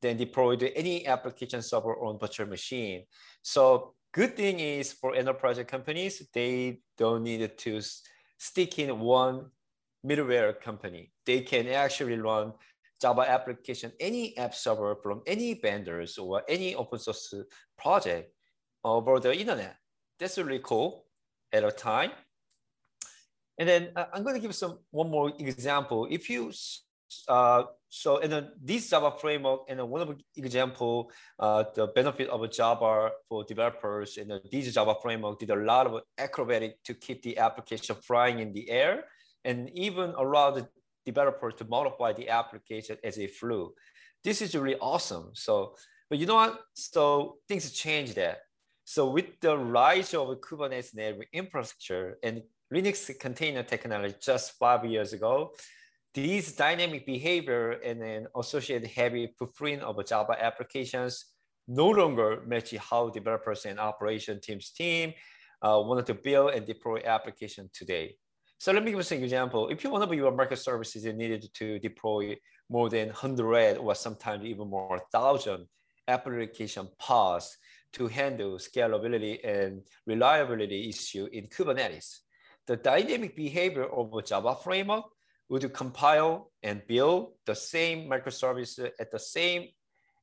then 0.01 0.17
deploy 0.17 0.57
to 0.57 0.75
any 0.75 1.07
application 1.07 1.61
server 1.61 1.95
on 1.97 2.19
virtual 2.19 2.47
machine. 2.47 3.05
So 3.43 3.95
good 4.11 4.35
thing 4.35 4.59
is 4.59 4.95
for 4.95 5.15
enterprise 5.15 5.63
companies, 5.69 6.27
they 6.33 6.81
don't 6.97 7.23
need 7.23 7.59
to 7.59 7.81
stick 8.39 8.79
in 8.79 8.99
one 8.99 9.51
middleware 10.07 10.61
company. 10.61 11.13
They 11.27 11.41
can 11.41 11.69
actually 11.69 12.19
run 12.19 12.53
Java 13.01 13.23
application, 13.23 13.93
any 13.99 14.37
app 14.39 14.55
server 14.55 14.97
from 15.03 15.23
any 15.27 15.55
vendors 15.55 16.19
or 16.19 16.43
any 16.49 16.75
open 16.75 16.99
source 16.99 17.35
project 17.77 18.33
over 18.85 19.19
the 19.19 19.37
internet. 19.37 19.77
That's 20.19 20.39
really 20.39 20.61
cool 20.63 21.07
at 21.53 21.65
a 21.65 21.71
time. 21.71 22.13
And 23.59 23.69
then 23.69 23.91
uh, 23.97 24.07
I'm 24.13 24.23
going 24.23 24.35
to 24.35 24.41
give 24.41 24.55
some 24.55 24.79
one 24.91 25.11
more 25.11 25.33
example. 25.39 26.07
If 26.11 26.31
you 26.31 26.53
uh, 27.29 27.65
so 27.89 28.19
and 28.19 28.33
then 28.33 28.49
this 28.63 28.89
Java 28.89 29.13
framework 29.21 29.63
and 29.69 29.87
one 29.89 30.01
of 30.01 30.17
example, 30.37 31.11
uh, 31.39 31.65
the 31.75 31.89
benefit 31.89 32.29
of 32.31 32.43
a 32.43 32.49
Java 32.49 33.11
for 33.29 33.45
developers 33.45 34.17
and 34.17 34.33
this 34.51 34.73
Java 34.73 34.95
framework 35.03 35.39
did 35.39 35.51
a 35.51 35.57
lot 35.57 35.87
of 35.87 36.01
acrobatic 36.17 36.83
to 36.85 36.95
keep 36.95 37.23
the 37.23 37.37
application 37.37 37.97
flying 37.97 38.39
in 38.39 38.53
the 38.53 38.71
air 38.71 39.05
and 39.45 39.71
even 39.75 40.11
allow 40.11 40.51
the 40.51 40.69
developer 41.05 41.51
to 41.51 41.65
modify 41.65 42.13
the 42.13 42.29
application 42.29 42.97
as 43.03 43.19
it 43.19 43.33
flew. 43.33 43.75
This 44.23 44.41
is 44.41 44.55
really 44.55 44.79
awesome. 44.79 45.31
So, 45.35 45.75
but 46.09 46.19
you 46.19 46.27
know 46.27 46.37
what? 46.37 46.61
So 46.75 47.39
things 47.49 47.73
change 47.73 48.15
there. 48.15 48.39
So 48.85 49.11
with 49.11 49.41
the 49.41 49.57
rise 49.57 50.15
of 50.15 50.29
Kubernetes 50.41 50.95
native 50.95 51.23
infrastructure 51.33 52.19
and 52.23 52.43
Linux 52.73 53.19
container 53.19 53.63
technology 53.63 54.15
just 54.21 54.53
five 54.59 54.85
years 54.85 55.13
ago, 55.13 55.53
these 56.15 56.53
dynamic 56.53 57.07
behavior 57.07 57.73
and 57.85 58.01
then 58.01 58.27
associated 58.37 58.89
heavy 58.89 59.35
footprint 59.39 59.83
of 59.83 60.05
Java 60.07 60.37
applications 60.39 61.27
no 61.69 61.89
longer 61.89 62.43
match 62.47 62.75
how 62.77 63.09
developers 63.09 63.65
and 63.65 63.79
operation 63.79 64.41
teams 64.41 64.71
team 64.71 65.15
uh, 65.63 65.81
wanted 65.85 66.07
to 66.07 66.15
build 66.15 66.51
and 66.51 66.67
deploy 66.67 67.01
application 67.05 67.71
today. 67.73 68.17
So 68.63 68.71
let 68.71 68.85
me 68.85 68.93
give 68.93 69.11
you 69.11 69.17
an 69.17 69.25
example. 69.25 69.71
If 69.71 69.83
you 69.83 69.91
want 69.91 70.05
to 70.05 70.09
be 70.09 70.19
your 70.19 70.31
microservices, 70.31 71.03
you 71.03 71.13
needed 71.13 71.53
to 71.53 71.81
deploy 71.81 72.37
more 72.71 72.89
than 72.89 73.09
100 73.09 73.79
or 73.79 73.93
sometimes 73.97 74.45
even 74.45 74.71
more 74.71 74.91
1,000 75.11 75.67
application 76.07 76.89
pods 76.97 77.59
to 77.95 78.07
handle 78.07 78.59
scalability 78.59 79.45
and 79.45 79.83
reliability 80.07 80.89
issue 80.89 81.27
in 81.33 81.49
Kubernetes. 81.49 82.21
the 82.69 82.77
dynamic 82.77 83.35
behavior 83.35 83.87
of 83.87 84.15
a 84.15 84.23
Java 84.23 84.55
framework 84.55 85.07
would 85.49 85.73
compile 85.73 86.53
and 86.63 86.87
build 86.87 87.33
the 87.47 87.57
same 87.57 88.09
microservice 88.09 88.79
at 89.01 89.11
the 89.11 89.19
same 89.19 89.67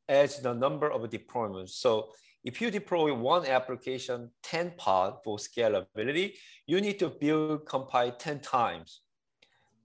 as 0.08 0.40
the 0.40 0.54
number 0.54 0.90
of 0.90 1.02
deployments. 1.10 1.72
So 1.72 2.14
if 2.44 2.62
you 2.62 2.72
deploy 2.72 3.14
one 3.14 3.46
application 3.46 4.32
10 4.44 4.74
pod 4.78 5.18
for 5.24 5.38
scalability, 5.38 6.34
you 6.66 6.80
need 6.80 7.00
to 7.00 7.10
build 7.10 7.66
compile 7.66 8.12
10 8.12 8.40
times. 8.40 9.02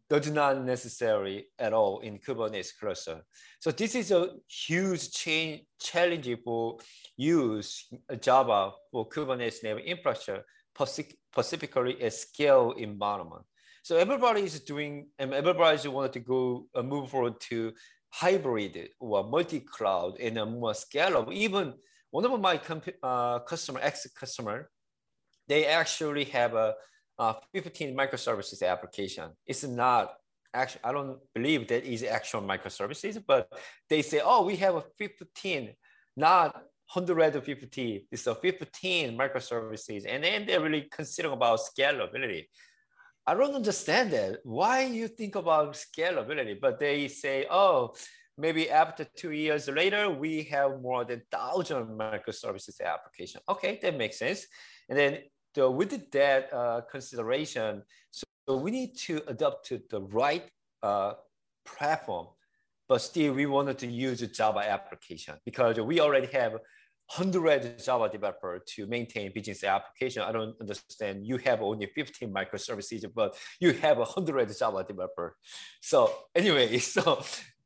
That's 0.09 0.29
not 0.29 0.63
necessary 0.65 1.47
at 1.59 1.73
all 1.73 2.01
in 2.01 2.19
Kubernetes 2.19 2.79
cluster. 2.79 3.25
So 3.59 3.71
this 3.71 3.95
is 3.95 4.11
a 4.11 4.35
huge 4.47 5.11
change, 5.13 5.63
challenge 5.81 6.29
for 6.45 6.79
use 7.17 7.89
Java 8.21 8.73
for 8.93 9.09
Kubernetes 9.09 9.63
native 9.63 9.79
infrastructure, 9.79 10.45
specifically 10.77 12.01
a 12.03 12.11
scale 12.11 12.73
environment. 12.77 13.43
So 13.83 13.97
everybody 13.97 14.43
is 14.43 14.61
doing, 14.61 15.09
and 15.19 15.35
everybody 15.35 15.89
wanted 15.89 16.13
to 16.13 16.21
go 16.21 16.67
uh, 16.75 16.83
move 16.83 17.11
forward 17.11 17.41
to 17.49 17.73
hybrid 18.11 18.91
or 19.01 19.25
multi-cloud 19.25 20.19
and 20.21 20.39
a 20.39 20.47
more 20.47 20.73
scalable. 20.73 21.33
Even 21.33 21.75
one 22.15 22.25
of 22.25 22.41
my 22.41 22.61
uh, 23.03 23.41
customer, 23.41 23.81
ex-customer, 23.83 24.71
they 25.49 25.67
actually 25.67 26.23
have 26.27 26.55
a, 26.55 26.75
a 27.19 27.35
15 27.53 27.97
microservices 27.97 28.65
application. 28.65 29.31
It's 29.45 29.65
not 29.65 30.15
actually, 30.55 30.83
I 30.85 30.93
don't 30.93 31.19
believe 31.35 31.67
that 31.67 31.85
is 31.85 32.05
actual 32.05 32.43
microservices, 32.43 33.21
but 33.27 33.49
they 33.91 34.01
say, 34.01 34.21
oh, 34.25 34.45
we 34.45 34.55
have 34.57 34.77
a 34.77 34.85
15, 34.97 35.75
not 36.17 36.55
150. 36.93 38.07
It's 38.13 38.29
a 38.29 38.35
15 38.37 39.19
microservices. 39.19 40.05
And 40.09 40.23
then 40.23 40.47
they're 40.47 40.61
really 40.61 40.87
considering 40.93 41.35
about 41.35 41.59
scalability. 41.59 42.45
I 43.27 43.35
don't 43.35 43.57
understand 43.57 44.13
that. 44.13 44.39
Why 44.45 44.85
you 44.85 45.09
think 45.09 45.35
about 45.35 45.73
scalability? 45.73 46.61
But 46.61 46.79
they 46.79 47.09
say, 47.09 47.47
oh, 47.51 47.95
maybe 48.37 48.71
after 48.71 49.05
two 49.05 49.33
years 49.33 49.69
later, 49.69 50.11
we 50.11 50.43
have 50.45 50.81
more 50.81 51.05
than 51.05 51.23
thousand 51.31 51.87
microservices 51.99 52.81
application. 52.81 53.41
Okay, 53.49 53.79
that 53.83 53.97
makes 53.97 54.19
sense. 54.19 54.47
And 54.89 54.99
then 54.99 55.19
the, 55.55 55.71
with 55.71 56.11
that 56.11 56.53
uh, 56.53 56.81
consideration, 56.91 57.83
so 58.11 58.25
we 58.57 58.71
need 58.71 58.97
to 58.99 59.23
adopt 59.29 59.67
to 59.67 59.81
the 59.91 60.03
right 60.03 60.45
uh, 60.83 61.15
platform, 61.65 62.29
but 62.89 62.99
still 62.99 63.33
we 63.33 63.47
wanted 63.47 63.79
to 63.79 63.87
use 63.87 64.21
a 64.23 64.27
Java 64.27 64.61
application 64.61 65.37
because 65.45 65.79
we 65.81 66.01
already 66.01 66.27
have 66.27 66.53
100 67.17 67.79
Java 67.85 68.09
developer 68.09 68.63
to 68.67 68.87
maintain 68.87 69.31
business 69.33 69.63
application. 69.63 70.23
I 70.23 70.33
don't 70.33 70.55
understand. 70.61 71.27
You 71.27 71.37
have 71.39 71.61
only 71.61 71.87
15 71.87 72.33
microservices, 72.33 73.05
but 73.15 73.37
you 73.61 73.73
have 73.75 73.99
100 73.99 74.57
Java 74.59 74.85
developer. 74.85 75.37
So 75.81 76.11
anyway, 76.35 76.79
so 76.79 77.23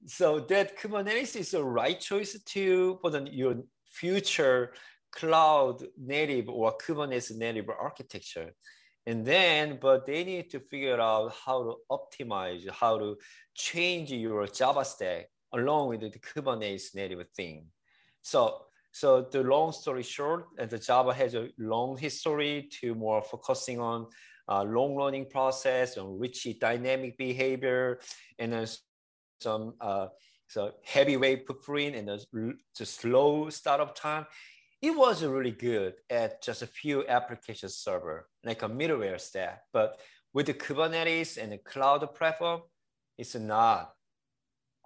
so 0.07 0.41
that 0.41 0.79
Kubernetes 0.79 1.37
is 1.37 1.51
the 1.51 1.65
right 1.65 1.99
choice 1.99 2.39
to 2.41 2.99
for 3.01 3.11
the, 3.11 3.29
your 3.31 3.57
future 3.91 4.73
cloud 5.13 5.85
native 5.97 6.49
or 6.49 6.77
Kubernetes 6.79 7.37
native 7.37 7.69
architecture. 7.69 8.53
And 9.07 9.25
then, 9.25 9.79
but 9.81 10.05
they 10.05 10.23
need 10.23 10.51
to 10.51 10.61
figure 10.61 11.01
out 11.01 11.33
how 11.45 11.63
to 11.63 11.75
optimize, 11.91 12.69
how 12.71 12.99
to 12.99 13.17
change 13.55 14.13
your 14.13 14.47
Java 14.47 14.85
stack 14.85 15.29
along 15.55 15.89
with 15.89 16.01
the 16.01 16.11
Kubernetes 16.11 16.95
native 16.95 17.27
thing. 17.35 17.67
So 18.23 18.67
so 18.93 19.23
the 19.31 19.43
long 19.43 19.73
story 19.73 20.03
short, 20.03 20.47
and 20.59 20.69
the 20.69 20.79
Java 20.79 21.15
has 21.15 21.35
a 21.35 21.51
long 21.59 21.97
history 21.97 22.69
to 22.81 22.95
more 22.95 23.23
focusing 23.23 23.79
on 23.79 24.07
uh, 24.49 24.65
long 24.65 24.95
running 24.95 25.27
process 25.27 25.97
and 25.97 26.19
rich 26.19 26.47
dynamic 26.61 27.17
behavior 27.19 28.01
and 28.39 28.53
then 28.53 28.67
some 29.41 29.75
uh, 29.81 30.09
so 30.49 30.73
heavyweight 30.85 31.47
footprint 31.47 31.95
and 31.95 32.09
the, 32.09 32.55
the 32.79 32.87
slow 32.87 33.51
startup 33.51 33.95
time. 33.95 34.27
It 34.81 34.97
was 34.97 35.25
really 35.25 35.51
good 35.51 35.95
at 36.09 36.43
just 36.43 36.63
a 36.63 36.67
few 36.67 37.07
application 37.07 37.69
server, 37.69 38.29
like 38.45 38.63
a 38.63 38.69
middleware 38.69 39.21
stack. 39.21 39.63
But 39.73 40.01
with 40.33 40.47
the 40.47 40.55
Kubernetes 40.55 41.37
and 41.37 41.53
the 41.53 41.59
cloud 41.59 42.15
platform, 42.15 42.63
it's 43.19 43.35
not 43.35 43.93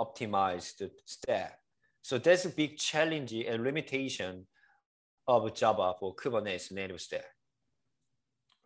optimized 0.01 0.89
stack. 1.05 1.59
So 2.01 2.19
that's 2.19 2.47
a 2.47 2.49
big 2.49 2.79
challenge 2.79 3.33
and 3.33 3.63
limitation 3.63 4.47
of 5.29 5.55
Java 5.55 5.95
for 6.01 6.17
Kubernetes 6.17 6.73
native 6.73 7.01
stack. 7.01 7.27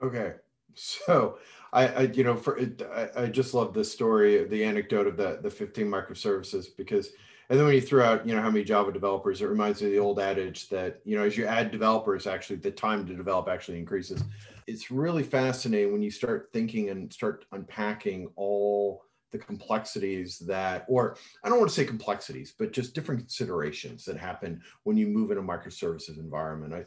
Okay, 0.03 0.35
so 0.75 1.39
I, 1.73 1.87
I 1.87 2.01
you 2.03 2.25
know, 2.25 2.37
for 2.37 2.59
it, 2.59 2.83
I, 2.93 3.25
I 3.25 3.27
just 3.27 3.55
love 3.55 3.75
the 3.75 3.85
story, 3.85 4.45
the 4.45 4.65
anecdote 4.65 5.07
of 5.07 5.17
the 5.17 5.41
the 5.43 5.51
15 5.51 5.87
microservices 5.87 6.67
because, 6.77 7.11
and 7.49 7.59
then 7.59 7.67
when 7.67 7.75
you 7.75 7.81
throw 7.81 8.05
out, 8.05 8.27
you 8.27 8.35
know, 8.35 8.43
how 8.43 8.51
many 8.51 8.65
Java 8.65 8.93
developers, 8.93 9.43
it 9.43 9.47
reminds 9.47 9.81
me 9.81 9.89
of 9.89 9.93
the 9.93 9.99
old 9.99 10.21
adage 10.21 10.69
that 10.71 11.01
you 11.05 11.17
know, 11.17 11.25
as 11.25 11.37
you 11.37 11.47
add 11.47 11.71
developers, 11.71 12.27
actually 12.27 12.57
the 12.57 12.71
time 12.71 13.07
to 13.07 13.15
develop 13.15 13.49
actually 13.49 13.79
increases. 13.79 14.23
It's 14.67 14.91
really 14.91 15.23
fascinating 15.23 15.93
when 15.93 16.03
you 16.03 16.11
start 16.11 16.51
thinking 16.53 16.91
and 16.91 17.13
start 17.13 17.45
unpacking 17.53 18.29
all 18.37 19.03
the 19.33 19.39
complexities 19.39 20.39
that, 20.41 20.85
or 20.89 21.17
I 21.45 21.49
don't 21.49 21.59
want 21.59 21.71
to 21.71 21.75
say 21.75 21.85
complexities, 21.85 22.55
but 22.59 22.73
just 22.73 22.95
different 22.95 23.21
considerations 23.21 24.05
that 24.05 24.17
happen 24.17 24.63
when 24.85 24.97
you 24.97 25.07
move 25.07 25.31
in 25.31 25.39
a 25.39 25.43
microservices 25.43 26.19
environment. 26.19 26.75
I, 26.75 26.85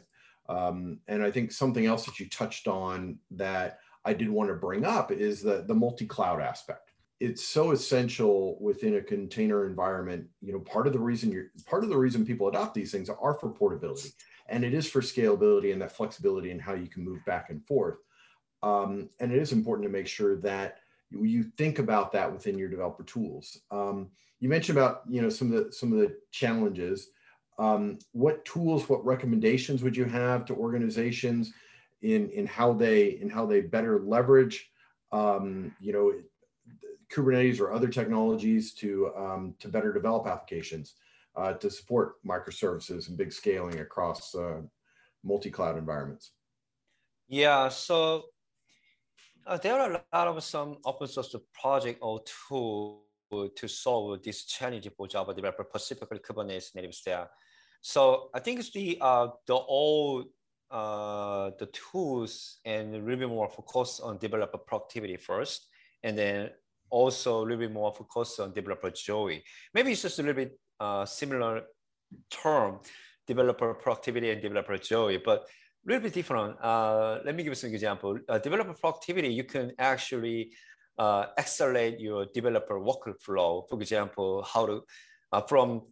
um, 0.48 0.98
and 1.08 1.22
I 1.22 1.30
think 1.30 1.52
something 1.52 1.86
else 1.86 2.04
that 2.06 2.18
you 2.18 2.28
touched 2.28 2.66
on 2.66 3.18
that 3.32 3.78
I 4.04 4.14
did 4.14 4.30
want 4.30 4.48
to 4.48 4.54
bring 4.54 4.84
up 4.84 5.12
is 5.12 5.42
the, 5.42 5.64
the 5.66 5.74
multi-cloud 5.74 6.40
aspect. 6.40 6.92
It's 7.20 7.44
so 7.44 7.72
essential 7.72 8.56
within 8.60 8.96
a 8.96 9.02
container 9.02 9.66
environment. 9.66 10.26
You 10.40 10.52
know, 10.52 10.60
part 10.60 10.86
of 10.86 10.94
the 10.94 10.98
reason 10.98 11.30
you're 11.30 11.50
part 11.66 11.84
of 11.84 11.90
the 11.90 11.98
reason 11.98 12.24
people 12.24 12.48
adopt 12.48 12.74
these 12.74 12.90
things 12.90 13.10
are 13.10 13.34
for 13.34 13.50
portability, 13.50 14.12
and 14.48 14.64
it 14.64 14.72
is 14.72 14.88
for 14.88 15.02
scalability 15.02 15.72
and 15.72 15.82
that 15.82 15.92
flexibility 15.92 16.50
and 16.50 16.62
how 16.62 16.72
you 16.72 16.86
can 16.86 17.04
move 17.04 17.22
back 17.26 17.50
and 17.50 17.64
forth. 17.66 17.98
Um, 18.62 19.10
and 19.20 19.32
it 19.32 19.38
is 19.38 19.52
important 19.52 19.86
to 19.86 19.92
make 19.92 20.06
sure 20.06 20.36
that 20.36 20.78
you 21.10 21.44
think 21.58 21.78
about 21.78 22.12
that 22.12 22.32
within 22.32 22.58
your 22.58 22.68
developer 22.68 23.02
tools. 23.02 23.60
Um, 23.70 24.10
you 24.38 24.48
mentioned 24.48 24.78
about 24.78 25.02
you 25.08 25.20
know 25.20 25.28
some 25.28 25.52
of 25.52 25.66
the 25.66 25.72
some 25.72 25.92
of 25.92 25.98
the 25.98 26.16
challenges. 26.30 27.10
Um, 27.60 27.98
what 28.12 28.42
tools, 28.46 28.88
what 28.88 29.04
recommendations 29.04 29.82
would 29.82 29.94
you 29.94 30.06
have 30.06 30.46
to 30.46 30.54
organizations 30.54 31.52
in 32.00 32.30
in 32.30 32.46
how 32.46 32.72
they 32.72 33.20
in 33.20 33.28
how 33.28 33.44
they 33.44 33.60
better 33.60 34.00
leverage 34.00 34.70
um, 35.12 35.74
you 35.78 35.92
know 35.92 36.14
Kubernetes 37.12 37.60
or 37.60 37.70
other 37.70 37.88
technologies 37.88 38.72
to 38.74 39.12
um, 39.14 39.54
to 39.58 39.68
better 39.68 39.92
develop 39.92 40.26
applications 40.26 40.94
uh, 41.36 41.52
to 41.52 41.70
support 41.70 42.14
microservices 42.24 43.08
and 43.08 43.18
big 43.18 43.30
scaling 43.30 43.80
across 43.80 44.34
uh, 44.34 44.62
multi-cloud 45.22 45.76
environments? 45.76 46.30
Yeah, 47.28 47.68
so 47.68 48.24
uh, 49.46 49.58
there 49.58 49.78
are 49.78 49.92
a 49.92 50.02
lot 50.16 50.28
of 50.28 50.42
some 50.42 50.78
open 50.86 51.08
source 51.08 51.36
project 51.52 51.98
or 52.00 52.22
tool 52.24 53.02
to 53.30 53.68
solve 53.68 54.22
this 54.22 54.44
challenge 54.44 54.88
for 54.96 55.06
Java 55.06 55.34
developer, 55.34 55.66
specifically 55.68 56.20
Kubernetes 56.20 56.74
native 56.74 56.94
stack. 56.94 57.28
So 57.80 58.30
I 58.34 58.40
think 58.40 58.60
it's 58.60 58.70
the 58.72 58.98
uh, 59.00 59.28
the 59.46 59.54
old 59.54 60.26
uh, 60.70 61.50
the 61.58 61.66
tools 61.66 62.58
and 62.64 62.94
a 62.94 62.98
little 62.98 63.16
bit 63.16 63.28
more 63.28 63.48
focus 63.48 64.00
on 64.00 64.18
developer 64.18 64.58
productivity 64.58 65.16
first, 65.16 65.66
and 66.02 66.16
then 66.16 66.50
also 66.90 67.40
a 67.40 67.42
little 67.42 67.58
bit 67.58 67.72
more 67.72 67.92
focus 67.92 68.38
on 68.38 68.52
developer 68.52 68.90
joy. 68.90 69.42
Maybe 69.74 69.92
it's 69.92 70.02
just 70.02 70.18
a 70.18 70.22
little 70.22 70.44
bit 70.44 70.58
uh, 70.78 71.04
similar 71.06 71.62
term, 72.30 72.80
developer 73.26 73.74
productivity 73.74 74.30
and 74.30 74.42
developer 74.42 74.76
joy, 74.76 75.18
but 75.24 75.40
a 75.40 75.86
little 75.86 76.02
bit 76.02 76.12
different. 76.12 76.56
Uh, 76.62 77.20
let 77.24 77.34
me 77.34 77.42
give 77.42 77.52
you 77.52 77.54
some 77.54 77.70
example. 77.72 78.18
Uh, 78.28 78.38
developer 78.38 78.74
productivity, 78.74 79.28
you 79.28 79.44
can 79.44 79.72
actually 79.78 80.52
uh, 80.98 81.26
accelerate 81.38 81.98
your 81.98 82.26
developer 82.34 82.78
workflow. 82.78 83.68
For 83.68 83.80
example, 83.80 84.42
how 84.42 84.66
to 84.66 84.82
uh, 85.32 85.40
from 85.42 85.82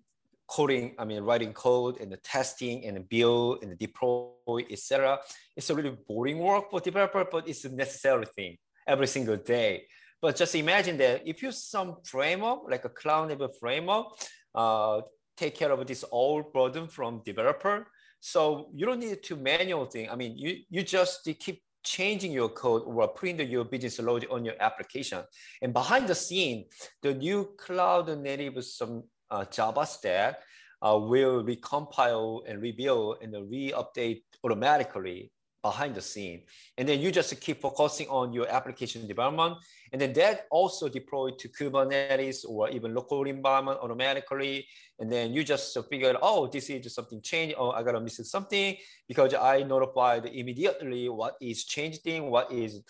coding, 0.49 0.95
I 0.99 1.05
mean, 1.05 1.23
writing 1.23 1.53
code 1.53 2.01
and 2.01 2.11
the 2.11 2.17
testing 2.17 2.85
and 2.87 2.97
the 2.97 3.01
build 3.01 3.63
and 3.63 3.71
the 3.71 3.77
deploy, 3.77 4.65
etc. 4.71 5.19
It's 5.57 5.71
a 5.71 5.75
really 5.75 5.97
boring 6.09 6.39
work 6.39 6.71
for 6.71 6.81
developer, 6.81 7.25
but 7.31 7.49
it's 7.49 7.65
a 7.65 7.69
necessary 7.69 8.27
thing 8.27 8.57
every 8.87 9.07
single 9.07 9.37
day. 9.37 9.85
But 10.21 10.37
just 10.37 10.55
imagine 10.55 10.97
that 10.99 11.23
if 11.27 11.43
you 11.43 11.53
some 11.53 11.97
framework, 12.03 12.61
like 12.69 12.85
a 12.85 12.89
cloud 12.89 13.29
native 13.29 13.57
framework, 13.59 14.07
uh, 14.55 15.03
take 15.37 15.55
care 15.55 15.71
of 15.71 15.87
this 15.87 16.05
old 16.11 16.53
burden 16.53 16.89
from 16.89 17.23
developer, 17.25 17.87
so 18.19 18.71
you 18.75 18.85
don't 18.87 18.99
need 18.99 19.23
to 19.23 19.37
manual 19.37 19.85
thing. 19.85 20.11
I 20.11 20.17
mean, 20.17 20.37
you, 20.37 20.57
you 20.69 20.83
just 20.83 21.29
keep 21.39 21.63
changing 21.85 22.33
your 22.33 22.49
code 22.49 22.83
or 22.85 23.09
putting 23.09 23.49
your 23.49 23.65
business 23.65 24.01
logic 24.01 24.29
on 24.33 24.45
your 24.45 24.55
application. 24.61 25.23
And 25.63 25.73
behind 25.73 26.09
the 26.09 26.15
scene, 26.15 26.65
the 27.03 27.15
new 27.15 27.55
cloud 27.57 28.09
native 28.19 28.65
some 28.65 29.05
uh, 29.31 29.45
Java 29.45 29.87
stack 29.87 30.41
uh, 30.83 30.99
will 31.01 31.45
recompile 31.45 32.43
and 32.49 32.63
rebuild 32.63 33.19
and 33.23 33.35
re-update 33.51 34.23
automatically 34.45 35.31
behind 35.63 35.95
the 35.95 36.01
scene. 36.01 36.43
And 36.77 36.89
then 36.89 37.01
you 37.01 37.11
just 37.11 37.39
keep 37.41 37.61
focusing 37.61 38.09
on 38.09 38.33
your 38.33 38.49
application 38.49 39.07
development. 39.07 39.57
And 39.93 40.01
then 40.01 40.13
that 40.15 40.47
also 40.51 40.89
deployed 40.89 41.39
to 41.41 41.49
Kubernetes 41.49 42.45
or 42.49 42.71
even 42.71 42.95
local 42.95 43.25
environment 43.25 43.79
automatically. 43.83 44.67
And 44.99 45.11
then 45.11 45.33
you 45.33 45.43
just 45.43 45.77
figure 45.91 46.11
out, 46.11 46.19
oh, 46.23 46.47
this 46.47 46.71
is 46.71 46.95
something 46.95 47.21
changed. 47.23 47.57
Oh, 47.59 47.71
I 47.73 47.83
gotta 47.83 48.01
miss 48.01 48.21
something 48.31 48.77
because 49.09 49.35
I 49.35 49.63
notified 49.63 50.27
immediately 50.27 51.09
what 51.09 51.37
is 51.41 51.65
changing, 51.65 52.31
what 52.31 52.53
is 52.53 52.83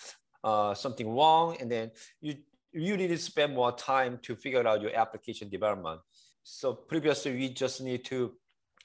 uh, 0.45 0.75
something 0.75 1.09
wrong. 1.09 1.57
And 1.61 1.71
then 1.71 1.91
you, 2.21 2.35
you 2.73 2.97
need 2.97 3.09
to 3.09 3.19
spend 3.19 3.55
more 3.55 3.73
time 3.73 4.19
to 4.23 4.37
figure 4.37 4.67
out 4.67 4.83
your 4.83 4.95
application 4.95 5.49
development. 5.49 6.01
So 6.43 6.75
previously 6.75 7.33
we 7.35 7.49
just 7.51 7.81
need 7.81 8.05
to 8.07 8.33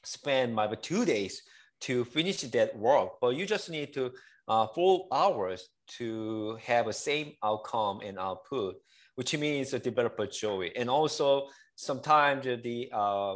spend 0.03 0.55
maybe 0.55 0.75
two 0.77 1.05
days 1.05 1.41
to 1.81 2.05
finish 2.05 2.41
that 2.41 2.77
work, 2.77 3.19
but 3.21 3.35
you 3.35 3.45
just 3.45 3.69
need 3.69 3.93
to 3.93 4.11
uh, 4.47 4.67
four 4.67 5.07
hours 5.11 5.69
to 5.97 6.57
have 6.65 6.85
the 6.85 6.93
same 6.93 7.33
outcome 7.43 8.01
and 8.03 8.19
output, 8.19 8.75
which 9.15 9.37
means 9.37 9.71
the 9.71 9.79
developer 9.79 10.27
joy. 10.27 10.71
And 10.75 10.89
also 10.89 11.47
sometimes 11.75 12.45
the 12.45 12.89
uh, 12.91 13.35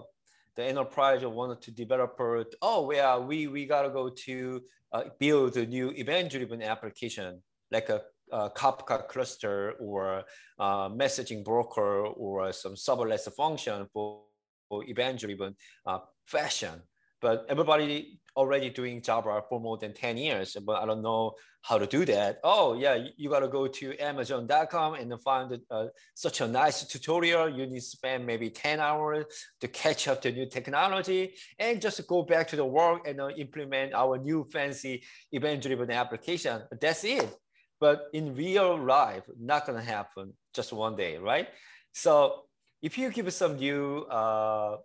the 0.56 0.64
enterprise 0.64 1.24
wanted 1.24 1.62
to 1.62 1.72
develop, 1.72 2.18
oh, 2.64 2.92
yeah, 2.92 3.18
we, 3.20 3.46
we 3.46 3.68
got 3.68 3.84
to 3.84 3.90
go 3.92 4.10
to 4.10 4.62
uh, 4.92 5.04
build 5.20 5.56
a 5.56 5.66
new 5.68 5.92
event-driven 5.92 6.64
application, 6.64 7.44
like 7.70 7.90
a, 7.90 8.02
a 8.32 8.50
Kafka 8.50 9.08
cluster 9.08 9.74
or 9.80 10.24
a 10.60 10.90
messaging 10.90 11.44
broker 11.44 12.06
or 12.06 12.52
some 12.52 12.74
serverless 12.74 13.32
function 13.34 13.88
for, 13.94 14.22
for 14.70 14.84
event-driven 14.86 15.56
uh, 15.86 16.00
fashion. 16.26 16.82
But 17.20 17.46
everybody 17.50 18.20
already 18.38 18.70
doing 18.70 19.02
Java 19.02 19.42
for 19.50 19.60
more 19.60 19.78
than 19.78 19.94
10 19.94 20.16
years, 20.16 20.56
but 20.64 20.82
I 20.82 20.86
don't 20.86 21.02
know 21.02 21.34
how 21.64 21.80
to 21.80 21.88
do 21.88 22.06
that. 22.06 22.40
Oh 22.44 22.76
yeah, 22.80 23.08
you 23.18 23.30
gotta 23.30 23.48
go 23.48 23.68
to 23.68 23.98
amazon.com 23.98 24.94
and 24.94 25.20
find 25.22 25.60
uh, 25.72 25.88
such 26.14 26.42
a 26.42 26.48
nice 26.48 26.84
tutorial. 26.86 27.50
You 27.50 27.66
need 27.66 27.80
to 27.80 27.82
spend 27.82 28.26
maybe 28.26 28.52
10 28.52 28.80
hours 28.80 29.26
to 29.60 29.68
catch 29.68 30.08
up 30.08 30.22
to 30.22 30.32
new 30.32 30.46
technology 30.46 31.34
and 31.58 31.82
just 31.82 32.06
go 32.08 32.22
back 32.22 32.48
to 32.50 32.56
the 32.56 32.66
work 32.66 33.08
and 33.08 33.20
uh, 33.20 33.30
implement 33.30 33.94
our 33.94 34.20
new 34.20 34.46
fancy 34.54 35.04
event-driven 35.32 35.90
application. 35.90 36.62
That's 36.80 37.04
it. 37.04 37.36
But 37.80 38.08
in 38.14 38.36
real 38.36 38.78
life, 38.78 39.24
not 39.40 39.66
gonna 39.66 39.82
happen 39.82 40.34
just 40.54 40.74
one 40.74 40.96
day, 40.96 41.18
right? 41.18 41.48
So 41.92 42.44
if 42.82 42.98
you 42.98 43.12
give 43.12 43.32
some 43.34 43.58
new 43.58 44.06
uh, 44.10 44.78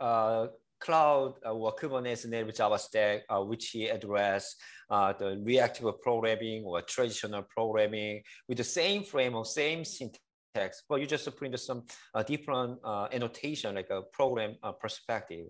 uh, 0.00 0.46
cloud 0.82 1.34
uh, 1.46 1.52
or 1.52 1.74
Kubernetes 1.74 2.26
native 2.26 2.54
Java 2.54 2.78
stack, 2.78 3.22
uh, 3.28 3.40
which 3.40 3.74
address 3.88 4.56
uh, 4.90 5.12
the 5.12 5.40
reactive 5.42 6.00
programming 6.02 6.64
or 6.64 6.82
traditional 6.82 7.42
programming 7.42 8.22
with 8.48 8.58
the 8.58 8.64
same 8.64 9.04
frame 9.04 9.34
or 9.34 9.44
same 9.44 9.84
syntax, 9.84 10.82
but 10.88 11.00
you 11.00 11.06
just 11.06 11.28
in 11.40 11.56
some 11.56 11.84
uh, 12.14 12.22
different 12.22 12.78
uh, 12.84 13.06
annotation 13.12 13.74
like 13.74 13.90
a 13.90 14.02
program 14.12 14.56
uh, 14.62 14.72
perspective, 14.72 15.46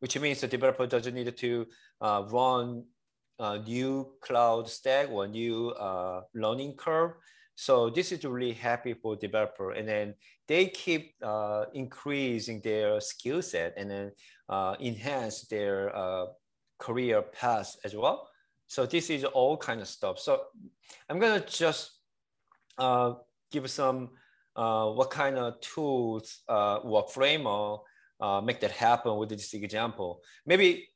which 0.00 0.18
means 0.18 0.40
the 0.40 0.48
developer 0.48 0.86
doesn't 0.86 1.14
need 1.14 1.36
to 1.36 1.66
run 2.00 2.82
a 3.40 3.58
new 3.58 4.12
cloud 4.20 4.68
stack 4.68 5.10
or 5.10 5.26
new 5.26 5.74
learning 6.34 6.74
curve. 6.76 7.12
So 7.56 7.90
this 7.90 8.10
is 8.10 8.24
really 8.24 8.54
happy 8.54 8.94
for 8.94 9.16
developer. 9.16 9.72
And 9.72 9.86
then 9.86 10.14
they 10.48 10.68
keep 10.68 11.14
uh, 11.22 11.66
increasing 11.74 12.62
their 12.62 13.00
skill 13.00 13.42
set 13.42 13.74
and 13.76 13.90
then 13.90 14.12
uh, 14.48 14.76
enhance 14.80 15.42
their 15.42 15.94
uh, 15.94 16.26
career 16.78 17.20
path 17.20 17.76
as 17.84 17.94
well. 17.94 18.30
So 18.66 18.86
this 18.86 19.10
is 19.10 19.24
all 19.24 19.56
kind 19.56 19.80
of 19.80 19.88
stuff. 19.88 20.18
So 20.18 20.40
I'm 21.08 21.18
gonna 21.18 21.44
just 21.46 21.98
uh, 22.78 23.14
give 23.52 23.70
some 23.70 24.10
uh, 24.56 24.86
what 24.90 25.10
kind 25.10 25.36
of 25.36 25.60
tools 25.60 26.40
uh, 26.48 26.76
or 26.76 27.06
framework 27.08 27.82
make 28.42 28.60
that 28.60 28.70
happen 28.72 29.16
with 29.18 29.28
this 29.28 29.52
example. 29.54 30.22
Maybe 30.46 30.88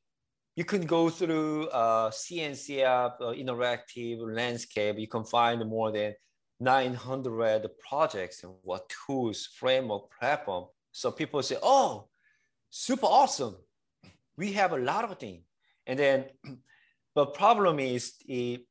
you 0.57 0.65
can 0.65 0.87
go 0.87 1.11
through 1.11 1.69
uh, 1.69 2.11
CNCF 2.11 3.15
uh, 3.21 3.33
interactive 3.33 4.19
landscape. 4.21 4.99
You 4.99 5.09
can 5.09 5.25
find 5.25 5.65
more 5.69 5.91
than 5.91 6.15
900 6.61 7.69
projects 7.89 8.45
and 8.45 8.53
what 8.63 8.89
tools, 8.89 9.49
framework, 9.59 10.11
platform. 10.17 10.67
So 10.93 11.11
people 11.11 11.43
say, 11.43 11.57
oh, 11.63 12.09
super 12.71 13.07
awesome. 13.07 13.57
We 14.37 14.53
have 14.53 14.73
a 14.73 14.79
lot 14.79 15.05
of 15.05 15.19
things. 15.19 15.43
And 15.87 15.99
then, 15.99 16.25
the 17.15 17.27
problem 17.27 17.81
is 17.81 18.15
the 18.27 18.65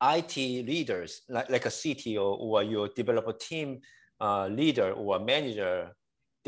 IT 0.00 0.36
leaders, 0.36 1.22
like, 1.28 1.50
like 1.50 1.66
a 1.66 1.70
CTO 1.70 2.38
or 2.38 2.62
your 2.62 2.88
developer 2.88 3.32
team 3.32 3.80
uh, 4.20 4.46
leader 4.46 4.92
or 4.92 5.18
manager, 5.18 5.90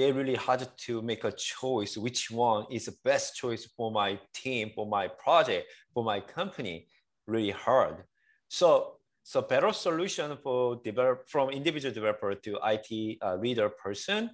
they 0.00 0.12
really 0.12 0.34
hard 0.34 0.66
to 0.86 1.02
make 1.02 1.24
a 1.24 1.32
choice 1.32 1.96
which 1.96 2.30
one 2.30 2.64
is 2.70 2.86
the 2.86 2.96
best 3.04 3.36
choice 3.36 3.66
for 3.76 3.90
my 3.92 4.18
team, 4.32 4.70
for 4.74 4.86
my 4.86 5.08
project, 5.08 5.66
for 5.92 6.02
my 6.02 6.20
company. 6.20 6.86
Really 7.26 7.50
hard. 7.50 8.04
So 8.48 8.96
so 9.22 9.42
better 9.42 9.72
solution 9.72 10.36
for 10.42 10.80
develop 10.82 11.28
from 11.28 11.50
individual 11.50 11.94
developer 11.94 12.34
to 12.34 12.58
IT 12.64 13.18
uh, 13.22 13.36
leader 13.36 13.68
person, 13.68 14.30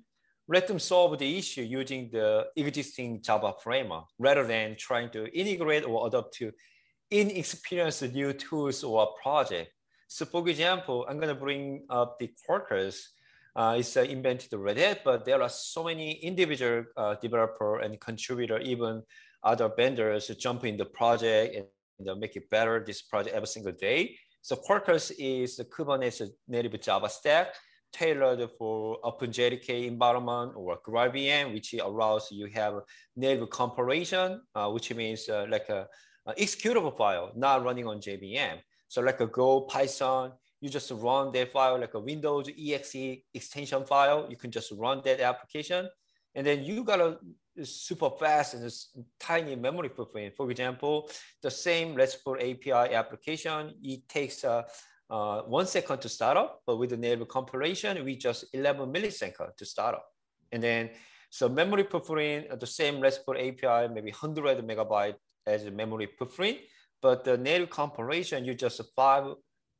let 0.49 0.69
them 0.69 0.79
solve 0.79 1.19
the 1.19 1.39
issue 1.39 1.63
using 1.63 2.09
the 2.13 2.47
existing 2.57 3.21
Java 3.21 3.53
framework 3.61 4.05
rather 4.19 4.47
than 4.47 4.77
trying 4.79 5.11
to 5.11 5.27
integrate 5.37 5.85
or 5.85 6.07
adopt 6.07 6.35
to 6.35 6.53
inexperienced 7.11 8.15
new 8.15 8.33
tools 8.33 8.85
or 8.85 9.15
project. 9.21 9.71
So 10.09 10.25
for 10.25 10.49
example, 10.49 11.05
I'm 11.09 11.19
gonna 11.19 11.35
bring 11.35 11.85
up 11.91 12.19
the 12.19 12.31
Quarkus. 12.49 12.97
Uh, 13.57 13.77
it's 13.79 13.97
uh, 13.97 14.03
invented 14.03 14.53
Red 14.53 15.01
but 15.03 15.25
there 15.25 15.41
are 15.41 15.49
so 15.49 15.85
many 15.85 16.13
individual 16.13 16.85
uh, 16.97 17.15
developer 17.15 17.81
and 17.81 17.99
contributor, 17.99 18.59
even 18.59 19.03
other 19.43 19.71
vendors 19.75 20.29
jump 20.39 20.65
in 20.67 20.77
the 20.77 20.85
project 20.85 21.57
and 21.99 22.21
make 22.21 22.37
it 22.37 22.51
better 22.51 22.85
this 22.85 23.01
project 23.01 23.35
every 23.35 23.47
single 23.47 23.73
day. 23.73 24.15
So 24.43 24.57
Quarkus 24.57 25.11
is 25.19 25.57
the 25.57 25.65
Kubernetes 25.65 26.29
native 26.47 26.81
Java 26.81 27.09
stack 27.09 27.55
tailored 27.93 28.49
for 28.59 28.99
OpenJDK 29.03 29.87
environment 29.87 30.53
or 30.55 30.79
GraalVM, 30.87 31.55
which 31.55 31.75
allows 31.75 32.31
you 32.31 32.47
have 32.47 32.75
native 33.17 33.49
compilation, 33.51 34.43
uh, 34.55 34.69
which 34.69 34.95
means 34.95 35.29
uh, 35.29 35.47
like 35.49 35.69
a, 35.69 35.87
a, 36.27 36.35
executable 36.35 36.97
file, 36.97 37.33
not 37.35 37.65
running 37.65 37.87
on 37.87 38.01
JVM. 38.01 38.59
So 38.89 39.01
like 39.01 39.21
a 39.21 39.27
Go 39.27 39.63
Python, 39.63 40.33
you 40.67 40.73
just 40.73 40.91
run 40.91 41.31
that 41.31 41.53
file 41.53 41.79
like 41.79 41.95
a 41.95 42.01
Windows 42.01 42.51
exe 42.59 43.23
extension 43.33 43.85
file. 43.85 44.27
You 44.29 44.37
can 44.37 44.51
just 44.51 44.73
run 44.73 45.01
that 45.05 45.21
application. 45.21 45.89
And 46.35 46.45
then 46.45 46.65
you 46.65 46.83
got 46.83 47.01
a 47.01 47.19
super 47.65 48.11
fast 48.11 48.55
and 48.55 48.71
tiny 49.21 49.55
memory 49.55 49.91
footprint. 49.97 50.35
For 50.37 50.51
example, 50.51 51.09
the 51.41 51.53
same 51.53 51.95
RESTful 51.95 52.35
API 52.35 52.95
application, 53.03 53.75
it 53.81 54.09
takes 54.09 54.43
uh, 54.43 54.63
uh, 55.09 55.43
one 55.43 55.67
second 55.67 56.01
to 56.01 56.09
start 56.09 56.37
up, 56.37 56.63
but 56.67 56.79
with 56.79 56.91
the 56.91 56.97
native 56.97 57.29
compilation, 57.29 58.05
we 58.05 58.17
just 58.17 58.47
11 58.53 58.93
milliseconds 58.93 59.57
to 59.57 59.65
start 59.65 59.95
up. 59.95 60.07
And 60.51 60.61
then, 60.61 60.91
so 61.31 61.49
memory 61.49 61.85
footprint, 61.85 62.49
uh, 62.51 62.57
the 62.57 62.67
same 62.67 63.01
RESTful 63.01 63.35
API, 63.35 63.95
maybe 63.95 64.11
100 64.11 64.67
megabyte 64.67 65.15
as 65.47 65.65
a 65.65 65.71
memory 65.71 66.09
footprint, 66.19 66.59
but 67.01 67.25
the 67.25 67.39
native 67.39 67.71
compilation, 67.71 68.45
you 68.45 68.55
just 68.55 68.83
five 68.97 69.27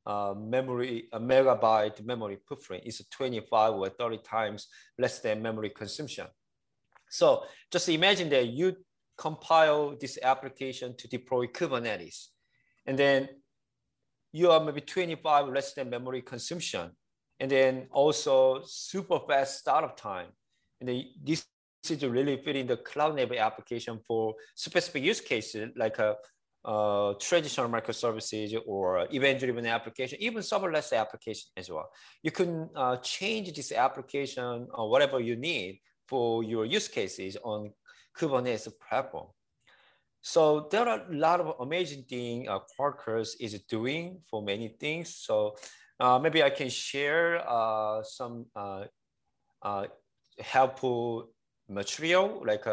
uh, 0.07 0.35
memory, 0.37 1.09
a 1.13 1.19
megabyte 1.19 2.05
memory 2.05 2.39
footprint 2.47 2.85
is 2.87 3.03
25 3.11 3.75
or 3.75 3.89
30 3.89 4.19
times 4.19 4.69
less 4.99 5.19
than 5.19 5.43
memory 5.43 5.71
consumption. 5.71 6.27
So 7.11 7.45
just 7.73 7.89
imagine 7.89 8.29
that 8.31 8.47
you 8.47 8.77
compile 9.19 9.97
this 9.97 10.19
application 10.23 10.97
to 10.97 11.09
deploy 11.09 11.47
Kubernetes, 11.47 12.27
and 12.87 12.99
then 12.99 13.29
you 14.33 14.51
are 14.51 14.61
maybe 14.61 14.81
25 14.81 15.49
less 15.49 15.73
than 15.73 15.91
memory 15.91 16.23
consumption, 16.23 16.91
and 17.41 17.51
then 17.51 17.89
also 17.91 18.63
super 18.65 19.19
fast 19.27 19.59
startup 19.59 19.97
time. 19.97 20.29
And 20.81 20.89
then 20.89 21.05
this 21.25 21.47
is 21.89 22.03
really 22.05 22.37
fitting 22.45 22.67
the 22.67 22.77
cloud 22.77 23.17
native 23.17 23.39
application 23.39 23.99
for 24.07 24.35
specific 24.55 25.03
use 25.03 25.21
cases 25.21 25.71
like 25.77 25.99
a, 25.99 26.17
uh, 26.67 27.15
traditional 27.21 27.69
microservices 27.69 28.59
or 28.67 29.07
event-driven 29.13 29.67
application, 29.67 30.19
even 30.21 30.43
serverless 30.43 30.93
application 30.93 31.49
as 31.57 31.71
well. 31.71 31.89
You 32.23 32.33
can 32.33 32.69
uh, 32.75 32.97
change 32.97 33.55
this 33.55 33.71
application 33.71 34.67
or 34.75 34.91
whatever 34.91 35.21
you 35.21 35.37
need 35.37 35.81
for 36.09 36.43
your 36.43 36.65
use 36.65 36.89
cases 36.89 37.37
on 37.45 37.73
Kubernetes 38.19 38.69
platform. 38.89 39.29
So 40.21 40.67
there 40.73 40.89
are 40.89 41.03
a 41.09 41.15
lot 41.15 41.41
of 41.41 41.55
amazing 41.61 42.05
things 42.09 42.49
uh, 42.49 42.59
Quarkus 42.77 43.37
is 43.39 43.63
doing 43.69 44.23
for 44.29 44.43
many 44.43 44.69
things. 44.81 45.15
So 45.15 45.55
uh, 46.01 46.19
maybe 46.19 46.43
I 46.43 46.51
can 46.51 46.69
share 46.69 47.49
uh, 47.49 48.03
some 48.03 48.47
uh, 48.57 48.85
uh 49.63 49.87
helpful 50.41 51.31
material 51.69 52.43
like 52.45 52.67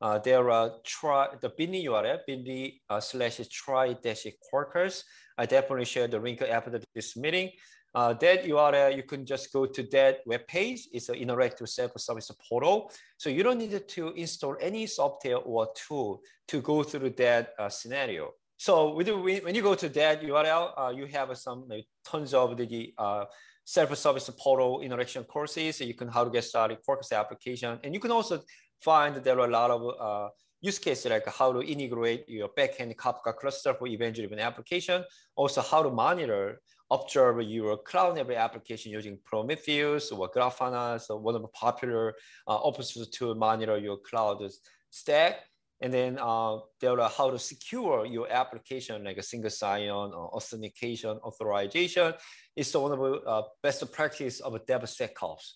uh, 0.00 0.18
there 0.18 0.50
are 0.50 0.72
try 0.84 1.28
the 1.40 1.50
bit.ly 1.50 1.84
URL, 1.84 2.18
bit.ly 2.26 2.80
uh, 2.88 3.00
slash 3.00 3.40
try 3.48 3.92
dash 3.92 4.26
quarkus. 4.52 5.02
I 5.36 5.46
definitely 5.46 5.84
share 5.84 6.08
the 6.08 6.18
link 6.18 6.42
after 6.42 6.80
this 6.94 7.16
meeting. 7.16 7.50
Uh, 7.92 8.12
that 8.14 8.44
URL, 8.44 8.96
you 8.96 9.02
can 9.02 9.26
just 9.26 9.52
go 9.52 9.66
to 9.66 9.82
that 9.90 10.20
web 10.24 10.46
page. 10.46 10.88
It's 10.92 11.08
an 11.08 11.16
interactive 11.16 11.68
self-service 11.68 12.30
portal. 12.48 12.92
So 13.16 13.30
you 13.30 13.42
don't 13.42 13.58
need 13.58 13.88
to 13.88 14.12
install 14.12 14.56
any 14.60 14.86
software 14.86 15.38
or 15.38 15.68
tool 15.74 16.22
to 16.48 16.60
go 16.60 16.82
through 16.84 17.10
that 17.10 17.54
uh, 17.58 17.68
scenario. 17.68 18.30
So 18.56 18.94
when 18.94 19.54
you 19.54 19.62
go 19.62 19.74
to 19.74 19.88
that 19.88 20.22
URL, 20.22 20.72
uh, 20.76 20.92
you 20.94 21.06
have 21.06 21.36
some 21.36 21.64
like, 21.68 21.86
tons 22.04 22.32
of 22.34 22.56
the 22.56 22.94
uh, 22.96 23.24
self-service 23.64 24.30
portal 24.38 24.82
interaction 24.82 25.24
courses. 25.24 25.80
You 25.80 25.94
can 25.94 26.08
how 26.08 26.24
to 26.24 26.30
get 26.30 26.44
started, 26.44 26.78
Quarkus 26.86 27.12
application. 27.12 27.78
And 27.82 27.94
you 27.94 28.00
can 28.00 28.10
also 28.10 28.42
find 28.80 29.16
there 29.16 29.38
are 29.38 29.48
a 29.48 29.50
lot 29.50 29.70
of 29.70 29.82
uh, 30.00 30.28
use 30.60 30.78
cases 30.78 31.10
like 31.10 31.26
how 31.28 31.52
to 31.52 31.60
integrate 31.62 32.28
your 32.28 32.48
backend 32.48 32.94
Kafka 32.96 33.34
cluster 33.36 33.74
for 33.74 33.86
event-driven 33.86 34.38
application. 34.38 35.04
Also 35.36 35.62
how 35.62 35.82
to 35.82 35.90
monitor 35.90 36.60
observe 36.90 37.40
your 37.42 37.76
cloud 37.78 38.16
native 38.16 38.32
application 38.32 38.90
using 38.90 39.18
Prometheus 39.24 40.10
or 40.10 40.28
Grafana, 40.28 41.00
so 41.00 41.16
one 41.16 41.36
of 41.36 41.42
the 41.42 41.48
popular 41.48 42.14
uh, 42.48 42.60
open 42.62 42.82
source 42.82 43.08
to 43.08 43.34
monitor 43.34 43.78
your 43.78 43.98
cloud 43.98 44.42
stack. 44.90 45.36
And 45.82 45.94
then 45.94 46.18
uh, 46.20 46.58
there 46.80 47.00
are 47.00 47.08
how 47.08 47.30
to 47.30 47.38
secure 47.38 48.04
your 48.04 48.30
application 48.30 49.04
like 49.04 49.16
a 49.16 49.22
single 49.22 49.50
sign-on 49.50 50.12
or 50.12 50.28
authentication 50.34 51.18
authorization. 51.24 52.12
It's 52.54 52.74
one 52.74 52.92
of 52.92 52.98
the 52.98 53.12
uh, 53.20 53.42
best 53.62 53.90
practice 53.90 54.40
of 54.40 54.52
DevSecOps. 54.66 55.52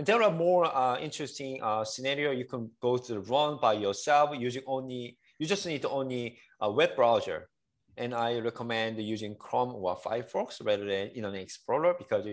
And 0.00 0.06
there 0.06 0.22
are 0.22 0.30
more 0.30 0.64
uh, 0.64 0.98
interesting 0.98 1.62
uh, 1.62 1.84
scenario 1.84 2.30
you 2.30 2.46
can 2.46 2.70
go 2.80 2.96
to 2.96 3.12
the 3.12 3.20
run 3.20 3.58
by 3.60 3.74
yourself 3.74 4.30
using 4.34 4.62
only, 4.66 5.18
you 5.38 5.46
just 5.46 5.66
need 5.66 5.84
only 5.84 6.38
a 6.58 6.72
web 6.72 6.96
browser 6.96 7.50
and 7.98 8.14
I 8.14 8.38
recommend 8.38 8.98
using 8.98 9.34
Chrome 9.34 9.74
or 9.74 9.98
Firefox 9.98 10.64
rather 10.64 10.86
than 10.86 11.08
Internet 11.08 11.42
Explorer 11.42 11.96
because 11.98 12.26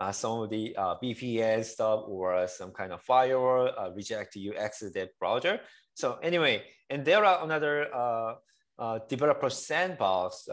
uh, 0.00 0.10
some 0.10 0.40
of 0.40 0.50
the 0.50 0.74
uh, 0.76 0.96
VPN 1.00 1.64
stuff 1.64 2.06
or 2.08 2.44
some 2.48 2.72
kind 2.72 2.92
of 2.92 3.00
firewall 3.02 3.70
uh, 3.78 3.92
reject 3.94 4.34
you 4.34 4.56
access 4.56 4.92
that 4.94 5.16
browser. 5.20 5.60
So 5.94 6.18
anyway, 6.24 6.64
and 6.90 7.04
there 7.04 7.24
are 7.24 7.44
another 7.44 7.86
uh, 7.94 8.34
uh, 8.80 8.98
developer 9.08 9.48
sandbox 9.48 10.48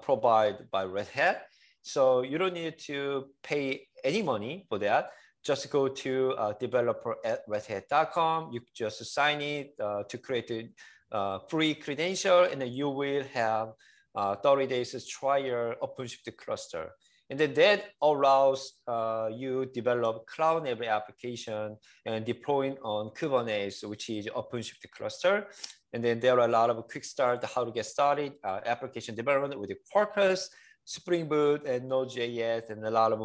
provided 0.00 0.70
by 0.70 0.84
Red 0.84 1.08
Hat. 1.08 1.46
So 1.82 2.22
you 2.22 2.38
don't 2.38 2.54
need 2.54 2.78
to 2.86 3.24
pay 3.42 3.88
any 4.04 4.22
money 4.22 4.64
for 4.68 4.78
that. 4.78 5.10
Just 5.44 5.70
go 5.70 5.88
to 5.88 6.34
developer 6.60 7.16
at 7.24 7.46
redhat.com. 7.48 8.52
You 8.52 8.60
just 8.74 9.04
sign 9.12 9.40
it 9.40 9.76
to 9.78 10.18
create 10.18 10.72
uh, 11.12 11.38
free 11.48 11.74
credential, 11.74 12.44
and 12.44 12.60
then 12.62 12.72
you 12.72 12.88
will 12.88 13.22
have 13.34 13.72
uh, 14.14 14.34
30 14.36 14.66
days 14.66 15.06
trial 15.06 15.74
OpenShift 15.82 16.36
cluster. 16.38 16.90
And 17.30 17.38
then 17.38 17.54
that 17.54 17.84
allows 18.02 18.74
uh, 18.86 19.28
you 19.32 19.66
develop 19.66 20.26
cloud 20.26 20.64
native 20.64 20.82
application 20.82 21.76
and 22.04 22.24
deploying 22.24 22.76
on 22.82 23.10
Kubernetes, 23.10 23.84
which 23.88 24.10
is 24.10 24.26
OpenShift 24.26 24.90
cluster. 24.90 25.48
And 25.92 26.02
then 26.02 26.20
there 26.20 26.38
are 26.38 26.48
a 26.48 26.50
lot 26.50 26.70
of 26.70 26.88
quick 26.88 27.04
start 27.04 27.44
how 27.44 27.64
to 27.64 27.70
get 27.70 27.86
started, 27.86 28.32
uh, 28.44 28.60
application 28.66 29.14
development 29.14 29.60
with 29.60 29.70
Quarkus, 29.94 30.48
Spring 30.84 31.28
Boot, 31.28 31.64
and 31.66 31.88
Node.js, 31.88 32.70
and 32.70 32.84
a 32.84 32.90
lot 32.90 33.12
of 33.12 33.20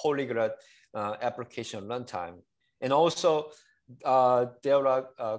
polyglot 0.00 0.52
uh, 0.94 1.16
application 1.20 1.84
runtime. 1.84 2.36
And 2.80 2.92
also, 2.92 3.50
uh, 4.04 4.46
there 4.62 4.86
are 4.86 5.08
uh, 5.18 5.38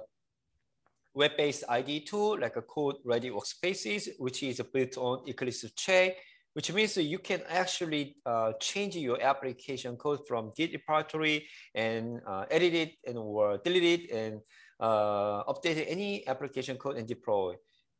web-based 1.13 1.63
IDE 1.67 2.05
tool 2.05 2.39
like 2.39 2.55
a 2.55 2.61
CodeReady 2.61 3.31
Workspaces, 3.31 4.09
which 4.17 4.43
is 4.43 4.61
built 4.73 4.97
on 4.97 5.23
Eclipse 5.27 5.65
Che, 5.75 6.15
which 6.53 6.71
means 6.73 6.97
you 6.97 7.19
can 7.19 7.41
actually 7.49 8.17
uh, 8.25 8.53
change 8.59 8.95
your 8.95 9.21
application 9.21 9.95
code 9.95 10.19
from 10.27 10.51
Git 10.55 10.73
repository 10.73 11.47
and 11.73 12.21
uh, 12.27 12.45
edit 12.51 12.73
it 12.73 12.91
and 13.07 13.17
or 13.17 13.57
delete 13.57 14.01
it 14.01 14.11
and 14.11 14.41
uh, 14.79 15.43
update 15.45 15.85
any 15.87 16.27
application 16.27 16.77
code 16.77 16.97
and 16.97 17.07
deploy, 17.07 17.55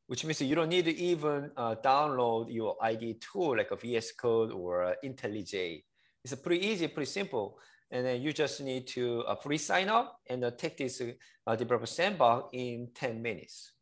which 0.07 0.25
means 0.25 0.41
you 0.41 0.55
don't 0.55 0.69
need 0.69 0.85
to 0.85 0.95
even 0.95 1.51
uh, 1.55 1.75
download 1.83 2.53
your 2.53 2.75
IDE 2.81 3.21
tool 3.21 3.57
like 3.57 3.71
a 3.71 3.75
VS 3.75 4.13
Code 4.13 4.51
or 4.51 4.95
IntelliJ. 5.03 5.83
It's 6.23 6.36
pretty 6.36 6.65
easy, 6.65 6.88
pretty 6.88 7.10
simple 7.10 7.60
and 7.91 8.05
then 8.05 8.21
you 8.21 8.34
just 8.34 8.62
need 8.62 8.88
to 8.88 9.23
uh, 9.27 9.36
free 9.36 9.57
sign 9.57 9.89
up 9.89 10.21
and 10.29 10.43
uh, 10.43 10.51
take 10.57 10.77
this 10.77 11.01
uh, 11.45 11.55
developer 11.55 11.86
sandbox 11.86 12.49
in 12.53 12.89
10 12.95 13.21
minutes. 13.21 13.73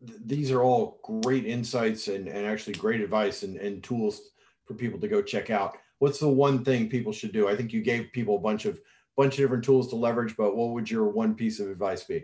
These 0.00 0.52
are 0.52 0.62
all 0.62 1.00
great 1.02 1.44
insights 1.44 2.08
and, 2.08 2.28
and 2.28 2.46
actually 2.46 2.74
great 2.74 3.00
advice 3.00 3.42
and, 3.42 3.56
and 3.56 3.82
tools 3.82 4.20
for 4.64 4.74
people 4.74 5.00
to 5.00 5.08
go 5.08 5.22
check 5.22 5.50
out. 5.50 5.76
What's 5.98 6.20
the 6.20 6.28
one 6.28 6.64
thing 6.64 6.88
people 6.88 7.12
should 7.12 7.32
do? 7.32 7.48
I 7.48 7.56
think 7.56 7.72
you 7.72 7.82
gave 7.82 8.12
people 8.12 8.36
a 8.36 8.40
bunch 8.40 8.66
of 8.66 8.78
bunch 9.16 9.34
of 9.34 9.38
different 9.38 9.64
tools 9.64 9.88
to 9.88 9.96
leverage, 9.96 10.36
but 10.36 10.54
what 10.54 10.68
would 10.68 10.88
your 10.88 11.08
one 11.08 11.34
piece 11.34 11.58
of 11.58 11.68
advice 11.68 12.04
be? 12.04 12.22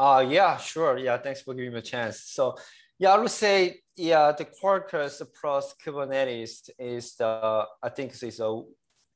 Uh, 0.00 0.26
yeah, 0.28 0.56
sure. 0.56 0.98
Yeah, 0.98 1.16
thanks 1.18 1.42
for 1.42 1.54
giving 1.54 1.72
me 1.72 1.78
a 1.78 1.82
chance. 1.82 2.20
So 2.20 2.56
yeah, 2.98 3.12
I 3.12 3.18
would 3.18 3.30
say, 3.30 3.80
yeah, 3.96 4.32
the 4.32 4.44
Quarkus 4.44 5.22
plus 5.40 5.74
Kubernetes 5.84 6.70
is 6.78 7.14
the, 7.16 7.66
I 7.82 7.88
think 7.88 8.12
is 8.22 8.40
a, 8.40 8.62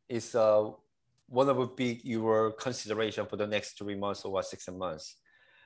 is 0.08 0.34
a 0.34 0.70
one 1.28 1.48
of 1.48 1.56
the 1.56 1.66
big 1.66 2.04
your 2.04 2.52
consideration 2.52 3.26
for 3.26 3.36
the 3.36 3.46
next 3.46 3.78
three 3.78 3.94
months 3.94 4.24
or 4.24 4.42
six 4.42 4.68
months. 4.68 5.16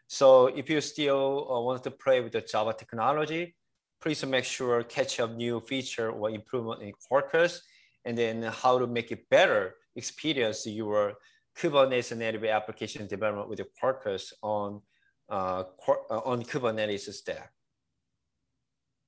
So 0.06 0.46
if 0.46 0.70
you 0.70 0.80
still 0.80 1.48
uh, 1.50 1.60
want 1.60 1.82
to 1.82 1.90
play 1.90 2.20
with 2.20 2.32
the 2.32 2.40
Java 2.40 2.72
technology, 2.72 3.56
please 4.00 4.24
make 4.24 4.44
sure 4.44 4.84
catch 4.84 5.18
up 5.18 5.34
new 5.34 5.60
feature 5.60 6.10
or 6.10 6.30
improvement 6.30 6.82
in 6.82 6.92
Quarkus, 6.92 7.58
and 8.04 8.16
then 8.16 8.42
how 8.44 8.78
to 8.78 8.86
make 8.86 9.10
it 9.10 9.28
better 9.28 9.74
experience 9.96 10.66
your 10.66 11.14
Kubernetes 11.58 12.16
native 12.16 12.44
application 12.44 13.08
development 13.08 13.48
with 13.48 13.58
the 13.58 13.66
Quarkus 13.82 14.32
on 14.42 14.80
uh, 15.28 15.64
uh, 15.88 16.18
on 16.18 16.44
Kubernetes 16.44 17.12
stack. 17.12 17.50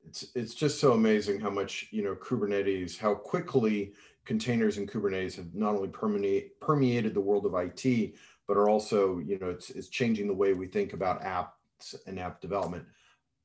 It's 0.06 0.26
it's 0.34 0.54
just 0.54 0.80
so 0.80 0.92
amazing 0.92 1.40
how 1.40 1.50
much 1.50 1.88
you 1.90 2.02
know 2.02 2.14
Kubernetes, 2.14 2.98
how 2.98 3.14
quickly 3.14 3.92
containers 4.28 4.76
and 4.76 4.88
Kubernetes 4.88 5.36
have 5.36 5.54
not 5.54 5.74
only 5.74 5.88
permeate, 5.88 6.60
permeated 6.60 7.14
the 7.14 7.20
world 7.20 7.46
of 7.46 7.54
IT, 7.54 8.14
but 8.46 8.58
are 8.58 8.68
also, 8.68 9.18
you 9.20 9.38
know, 9.38 9.48
it's, 9.48 9.70
it's 9.70 9.88
changing 9.88 10.28
the 10.28 10.34
way 10.34 10.52
we 10.52 10.66
think 10.66 10.92
about 10.92 11.22
apps 11.22 11.94
and 12.06 12.20
app 12.20 12.38
development. 12.38 12.84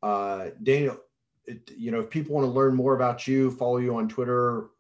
Uh, 0.04 0.48
Daniel, 0.62 0.98
it, 1.46 1.72
you 1.78 1.90
know, 1.90 2.02
if 2.02 2.10
people 2.10 2.36
want 2.36 2.46
to 2.46 2.52
learn 2.52 2.76
more 2.76 2.96
about 2.96 3.26
you, 3.28 3.50
follow 3.52 3.78
you 3.78 3.96
on 3.96 4.10
Twitter, 4.10 4.72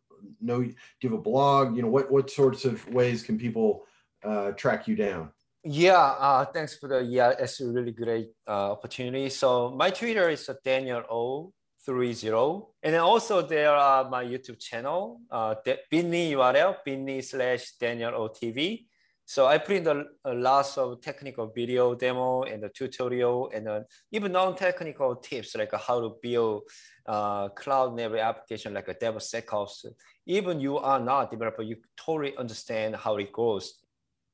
know, 0.41 0.62
do 0.62 0.73
you 1.01 1.09
have 1.09 1.17
a 1.17 1.21
blog? 1.21 1.75
You 1.75 1.83
know, 1.83 1.88
what, 1.88 2.12
what 2.12 2.29
sorts 2.29 2.65
of 2.65 2.86
ways 2.89 3.23
can 3.23 3.38
people 3.38 3.86
uh, 4.25 4.51
track 4.51 4.88
you 4.89 4.97
down? 4.97 5.31
Yeah, 5.63 5.93
uh, 5.95 6.43
thanks 6.43 6.77
for 6.77 6.89
the, 6.89 7.01
yeah, 7.01 7.31
it's 7.39 7.62
a 7.62 7.67
really 7.67 7.93
great 7.93 8.31
uh, 8.45 8.73
opportunity. 8.73 9.29
So 9.29 9.71
my 9.71 9.89
Twitter 9.89 10.29
is 10.29 10.49
Daniel 10.65 11.03
O 11.09 11.53
three 11.86 12.13
zero. 12.13 12.69
And 12.82 12.93
then 12.93 13.02
also 13.02 13.41
there 13.41 13.76
are 13.76 14.10
my 14.10 14.24
YouTube 14.24 14.60
channel, 14.60 15.22
uh, 15.30 15.56
bit.ly 15.63 16.32
URL, 16.34 16.78
bit.ly 16.86 17.22
slash 17.22 17.72
Daniel 17.80 18.12
OTV. 18.12 18.86
So 19.26 19.48
I 19.48 19.58
put 19.58 19.78
in 19.78 19.88
uh, 19.88 20.04
lots 20.26 20.78
of 20.78 21.02
technical 21.02 21.48
video 21.48 21.96
demo 21.96 22.43
and 22.43 22.62
the 22.62 22.69
tutorial 22.69 23.50
and 23.54 23.67
uh, 23.67 23.80
even 24.12 24.34
non-technical 24.34 25.15
tips 25.17 25.56
like 25.56 25.74
how 25.74 26.02
to 26.02 26.15
build 26.22 26.63
uh, 27.06 27.48
cloud 27.50 27.96
native 27.96 28.17
application 28.17 28.74
like 28.74 28.89
a 28.89 28.96
DevSecOps. 28.96 29.86
Even 30.26 30.60
you 30.60 30.78
are 30.78 31.00
not 31.00 31.28
a 31.28 31.30
developer, 31.32 31.62
you 31.62 31.78
totally 31.96 32.36
understand 32.38 32.96
how 32.96 33.15
it 33.15 33.32
goes. 33.32 33.80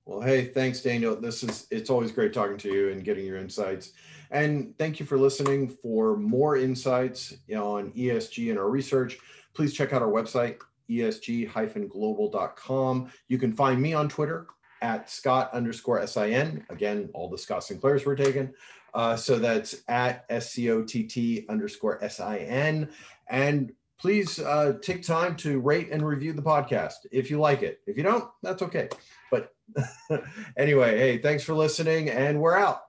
Well, 0.06 0.22
hey, 0.22 0.46
thanks, 0.46 0.82
Daniel. 0.82 1.16
This 1.16 1.44
is 1.44 1.68
it's 1.70 1.92
always 1.92 2.12
great 2.12 2.34
talking 2.34 2.58
to 2.58 2.74
you 2.74 2.90
and 2.90 3.04
getting 3.04 3.28
your 3.28 3.38
insights. 3.38 3.94
And 4.32 4.78
thank 4.78 5.00
you 5.00 5.06
for 5.06 5.18
listening. 5.18 5.70
For 5.70 6.18
more 6.18 6.58
insights 6.58 7.38
on 7.52 7.94
ESG 7.94 8.50
and 8.50 8.60
our 8.60 8.70
research, 8.70 9.18
please 9.54 9.74
check 9.74 9.94
out 9.94 10.02
our 10.02 10.12
website, 10.12 10.58
esg-global.com. 10.89 13.12
You 13.28 13.38
can 13.38 13.54
find 13.54 13.82
me 13.82 13.94
on 13.94 14.10
Twitter 14.10 14.48
at 14.82 15.10
Scott 15.10 15.52
underscore 15.54 16.06
SIN. 16.06 16.65
Again, 16.70 17.10
all 17.13 17.30
the 17.30 17.38
Scott 17.38 17.63
Sinclairs 17.63 18.06
were 18.06 18.15
taken. 18.15 18.54
Uh, 18.94 19.15
so 19.15 19.38
that's 19.38 19.84
at 19.88 20.26
SCOTT 20.30 21.46
underscore 21.50 22.00
SIN. 22.10 22.89
And 23.28 23.72
please 24.00 24.39
uh, 24.39 24.74
take 24.82 25.04
time 25.04 25.36
to 25.38 25.60
rate 25.60 25.89
and 25.92 26.06
review 26.06 26.34
the 26.34 26.42
podcast 26.42 27.06
if 27.12 27.30
you 27.30 27.39
like 27.39 27.62
it. 27.62 27.82
If 27.86 27.98
you 27.98 28.04
don't, 28.04 28.26
that's 28.42 28.62
okay. 28.63 28.89
But 29.30 29.54
anyway, 30.58 30.98
hey, 30.98 31.18
thanks 31.20 31.44
for 31.44 31.54
listening, 31.54 32.10
and 32.10 32.39
we're 32.39 32.58
out. 32.58 32.88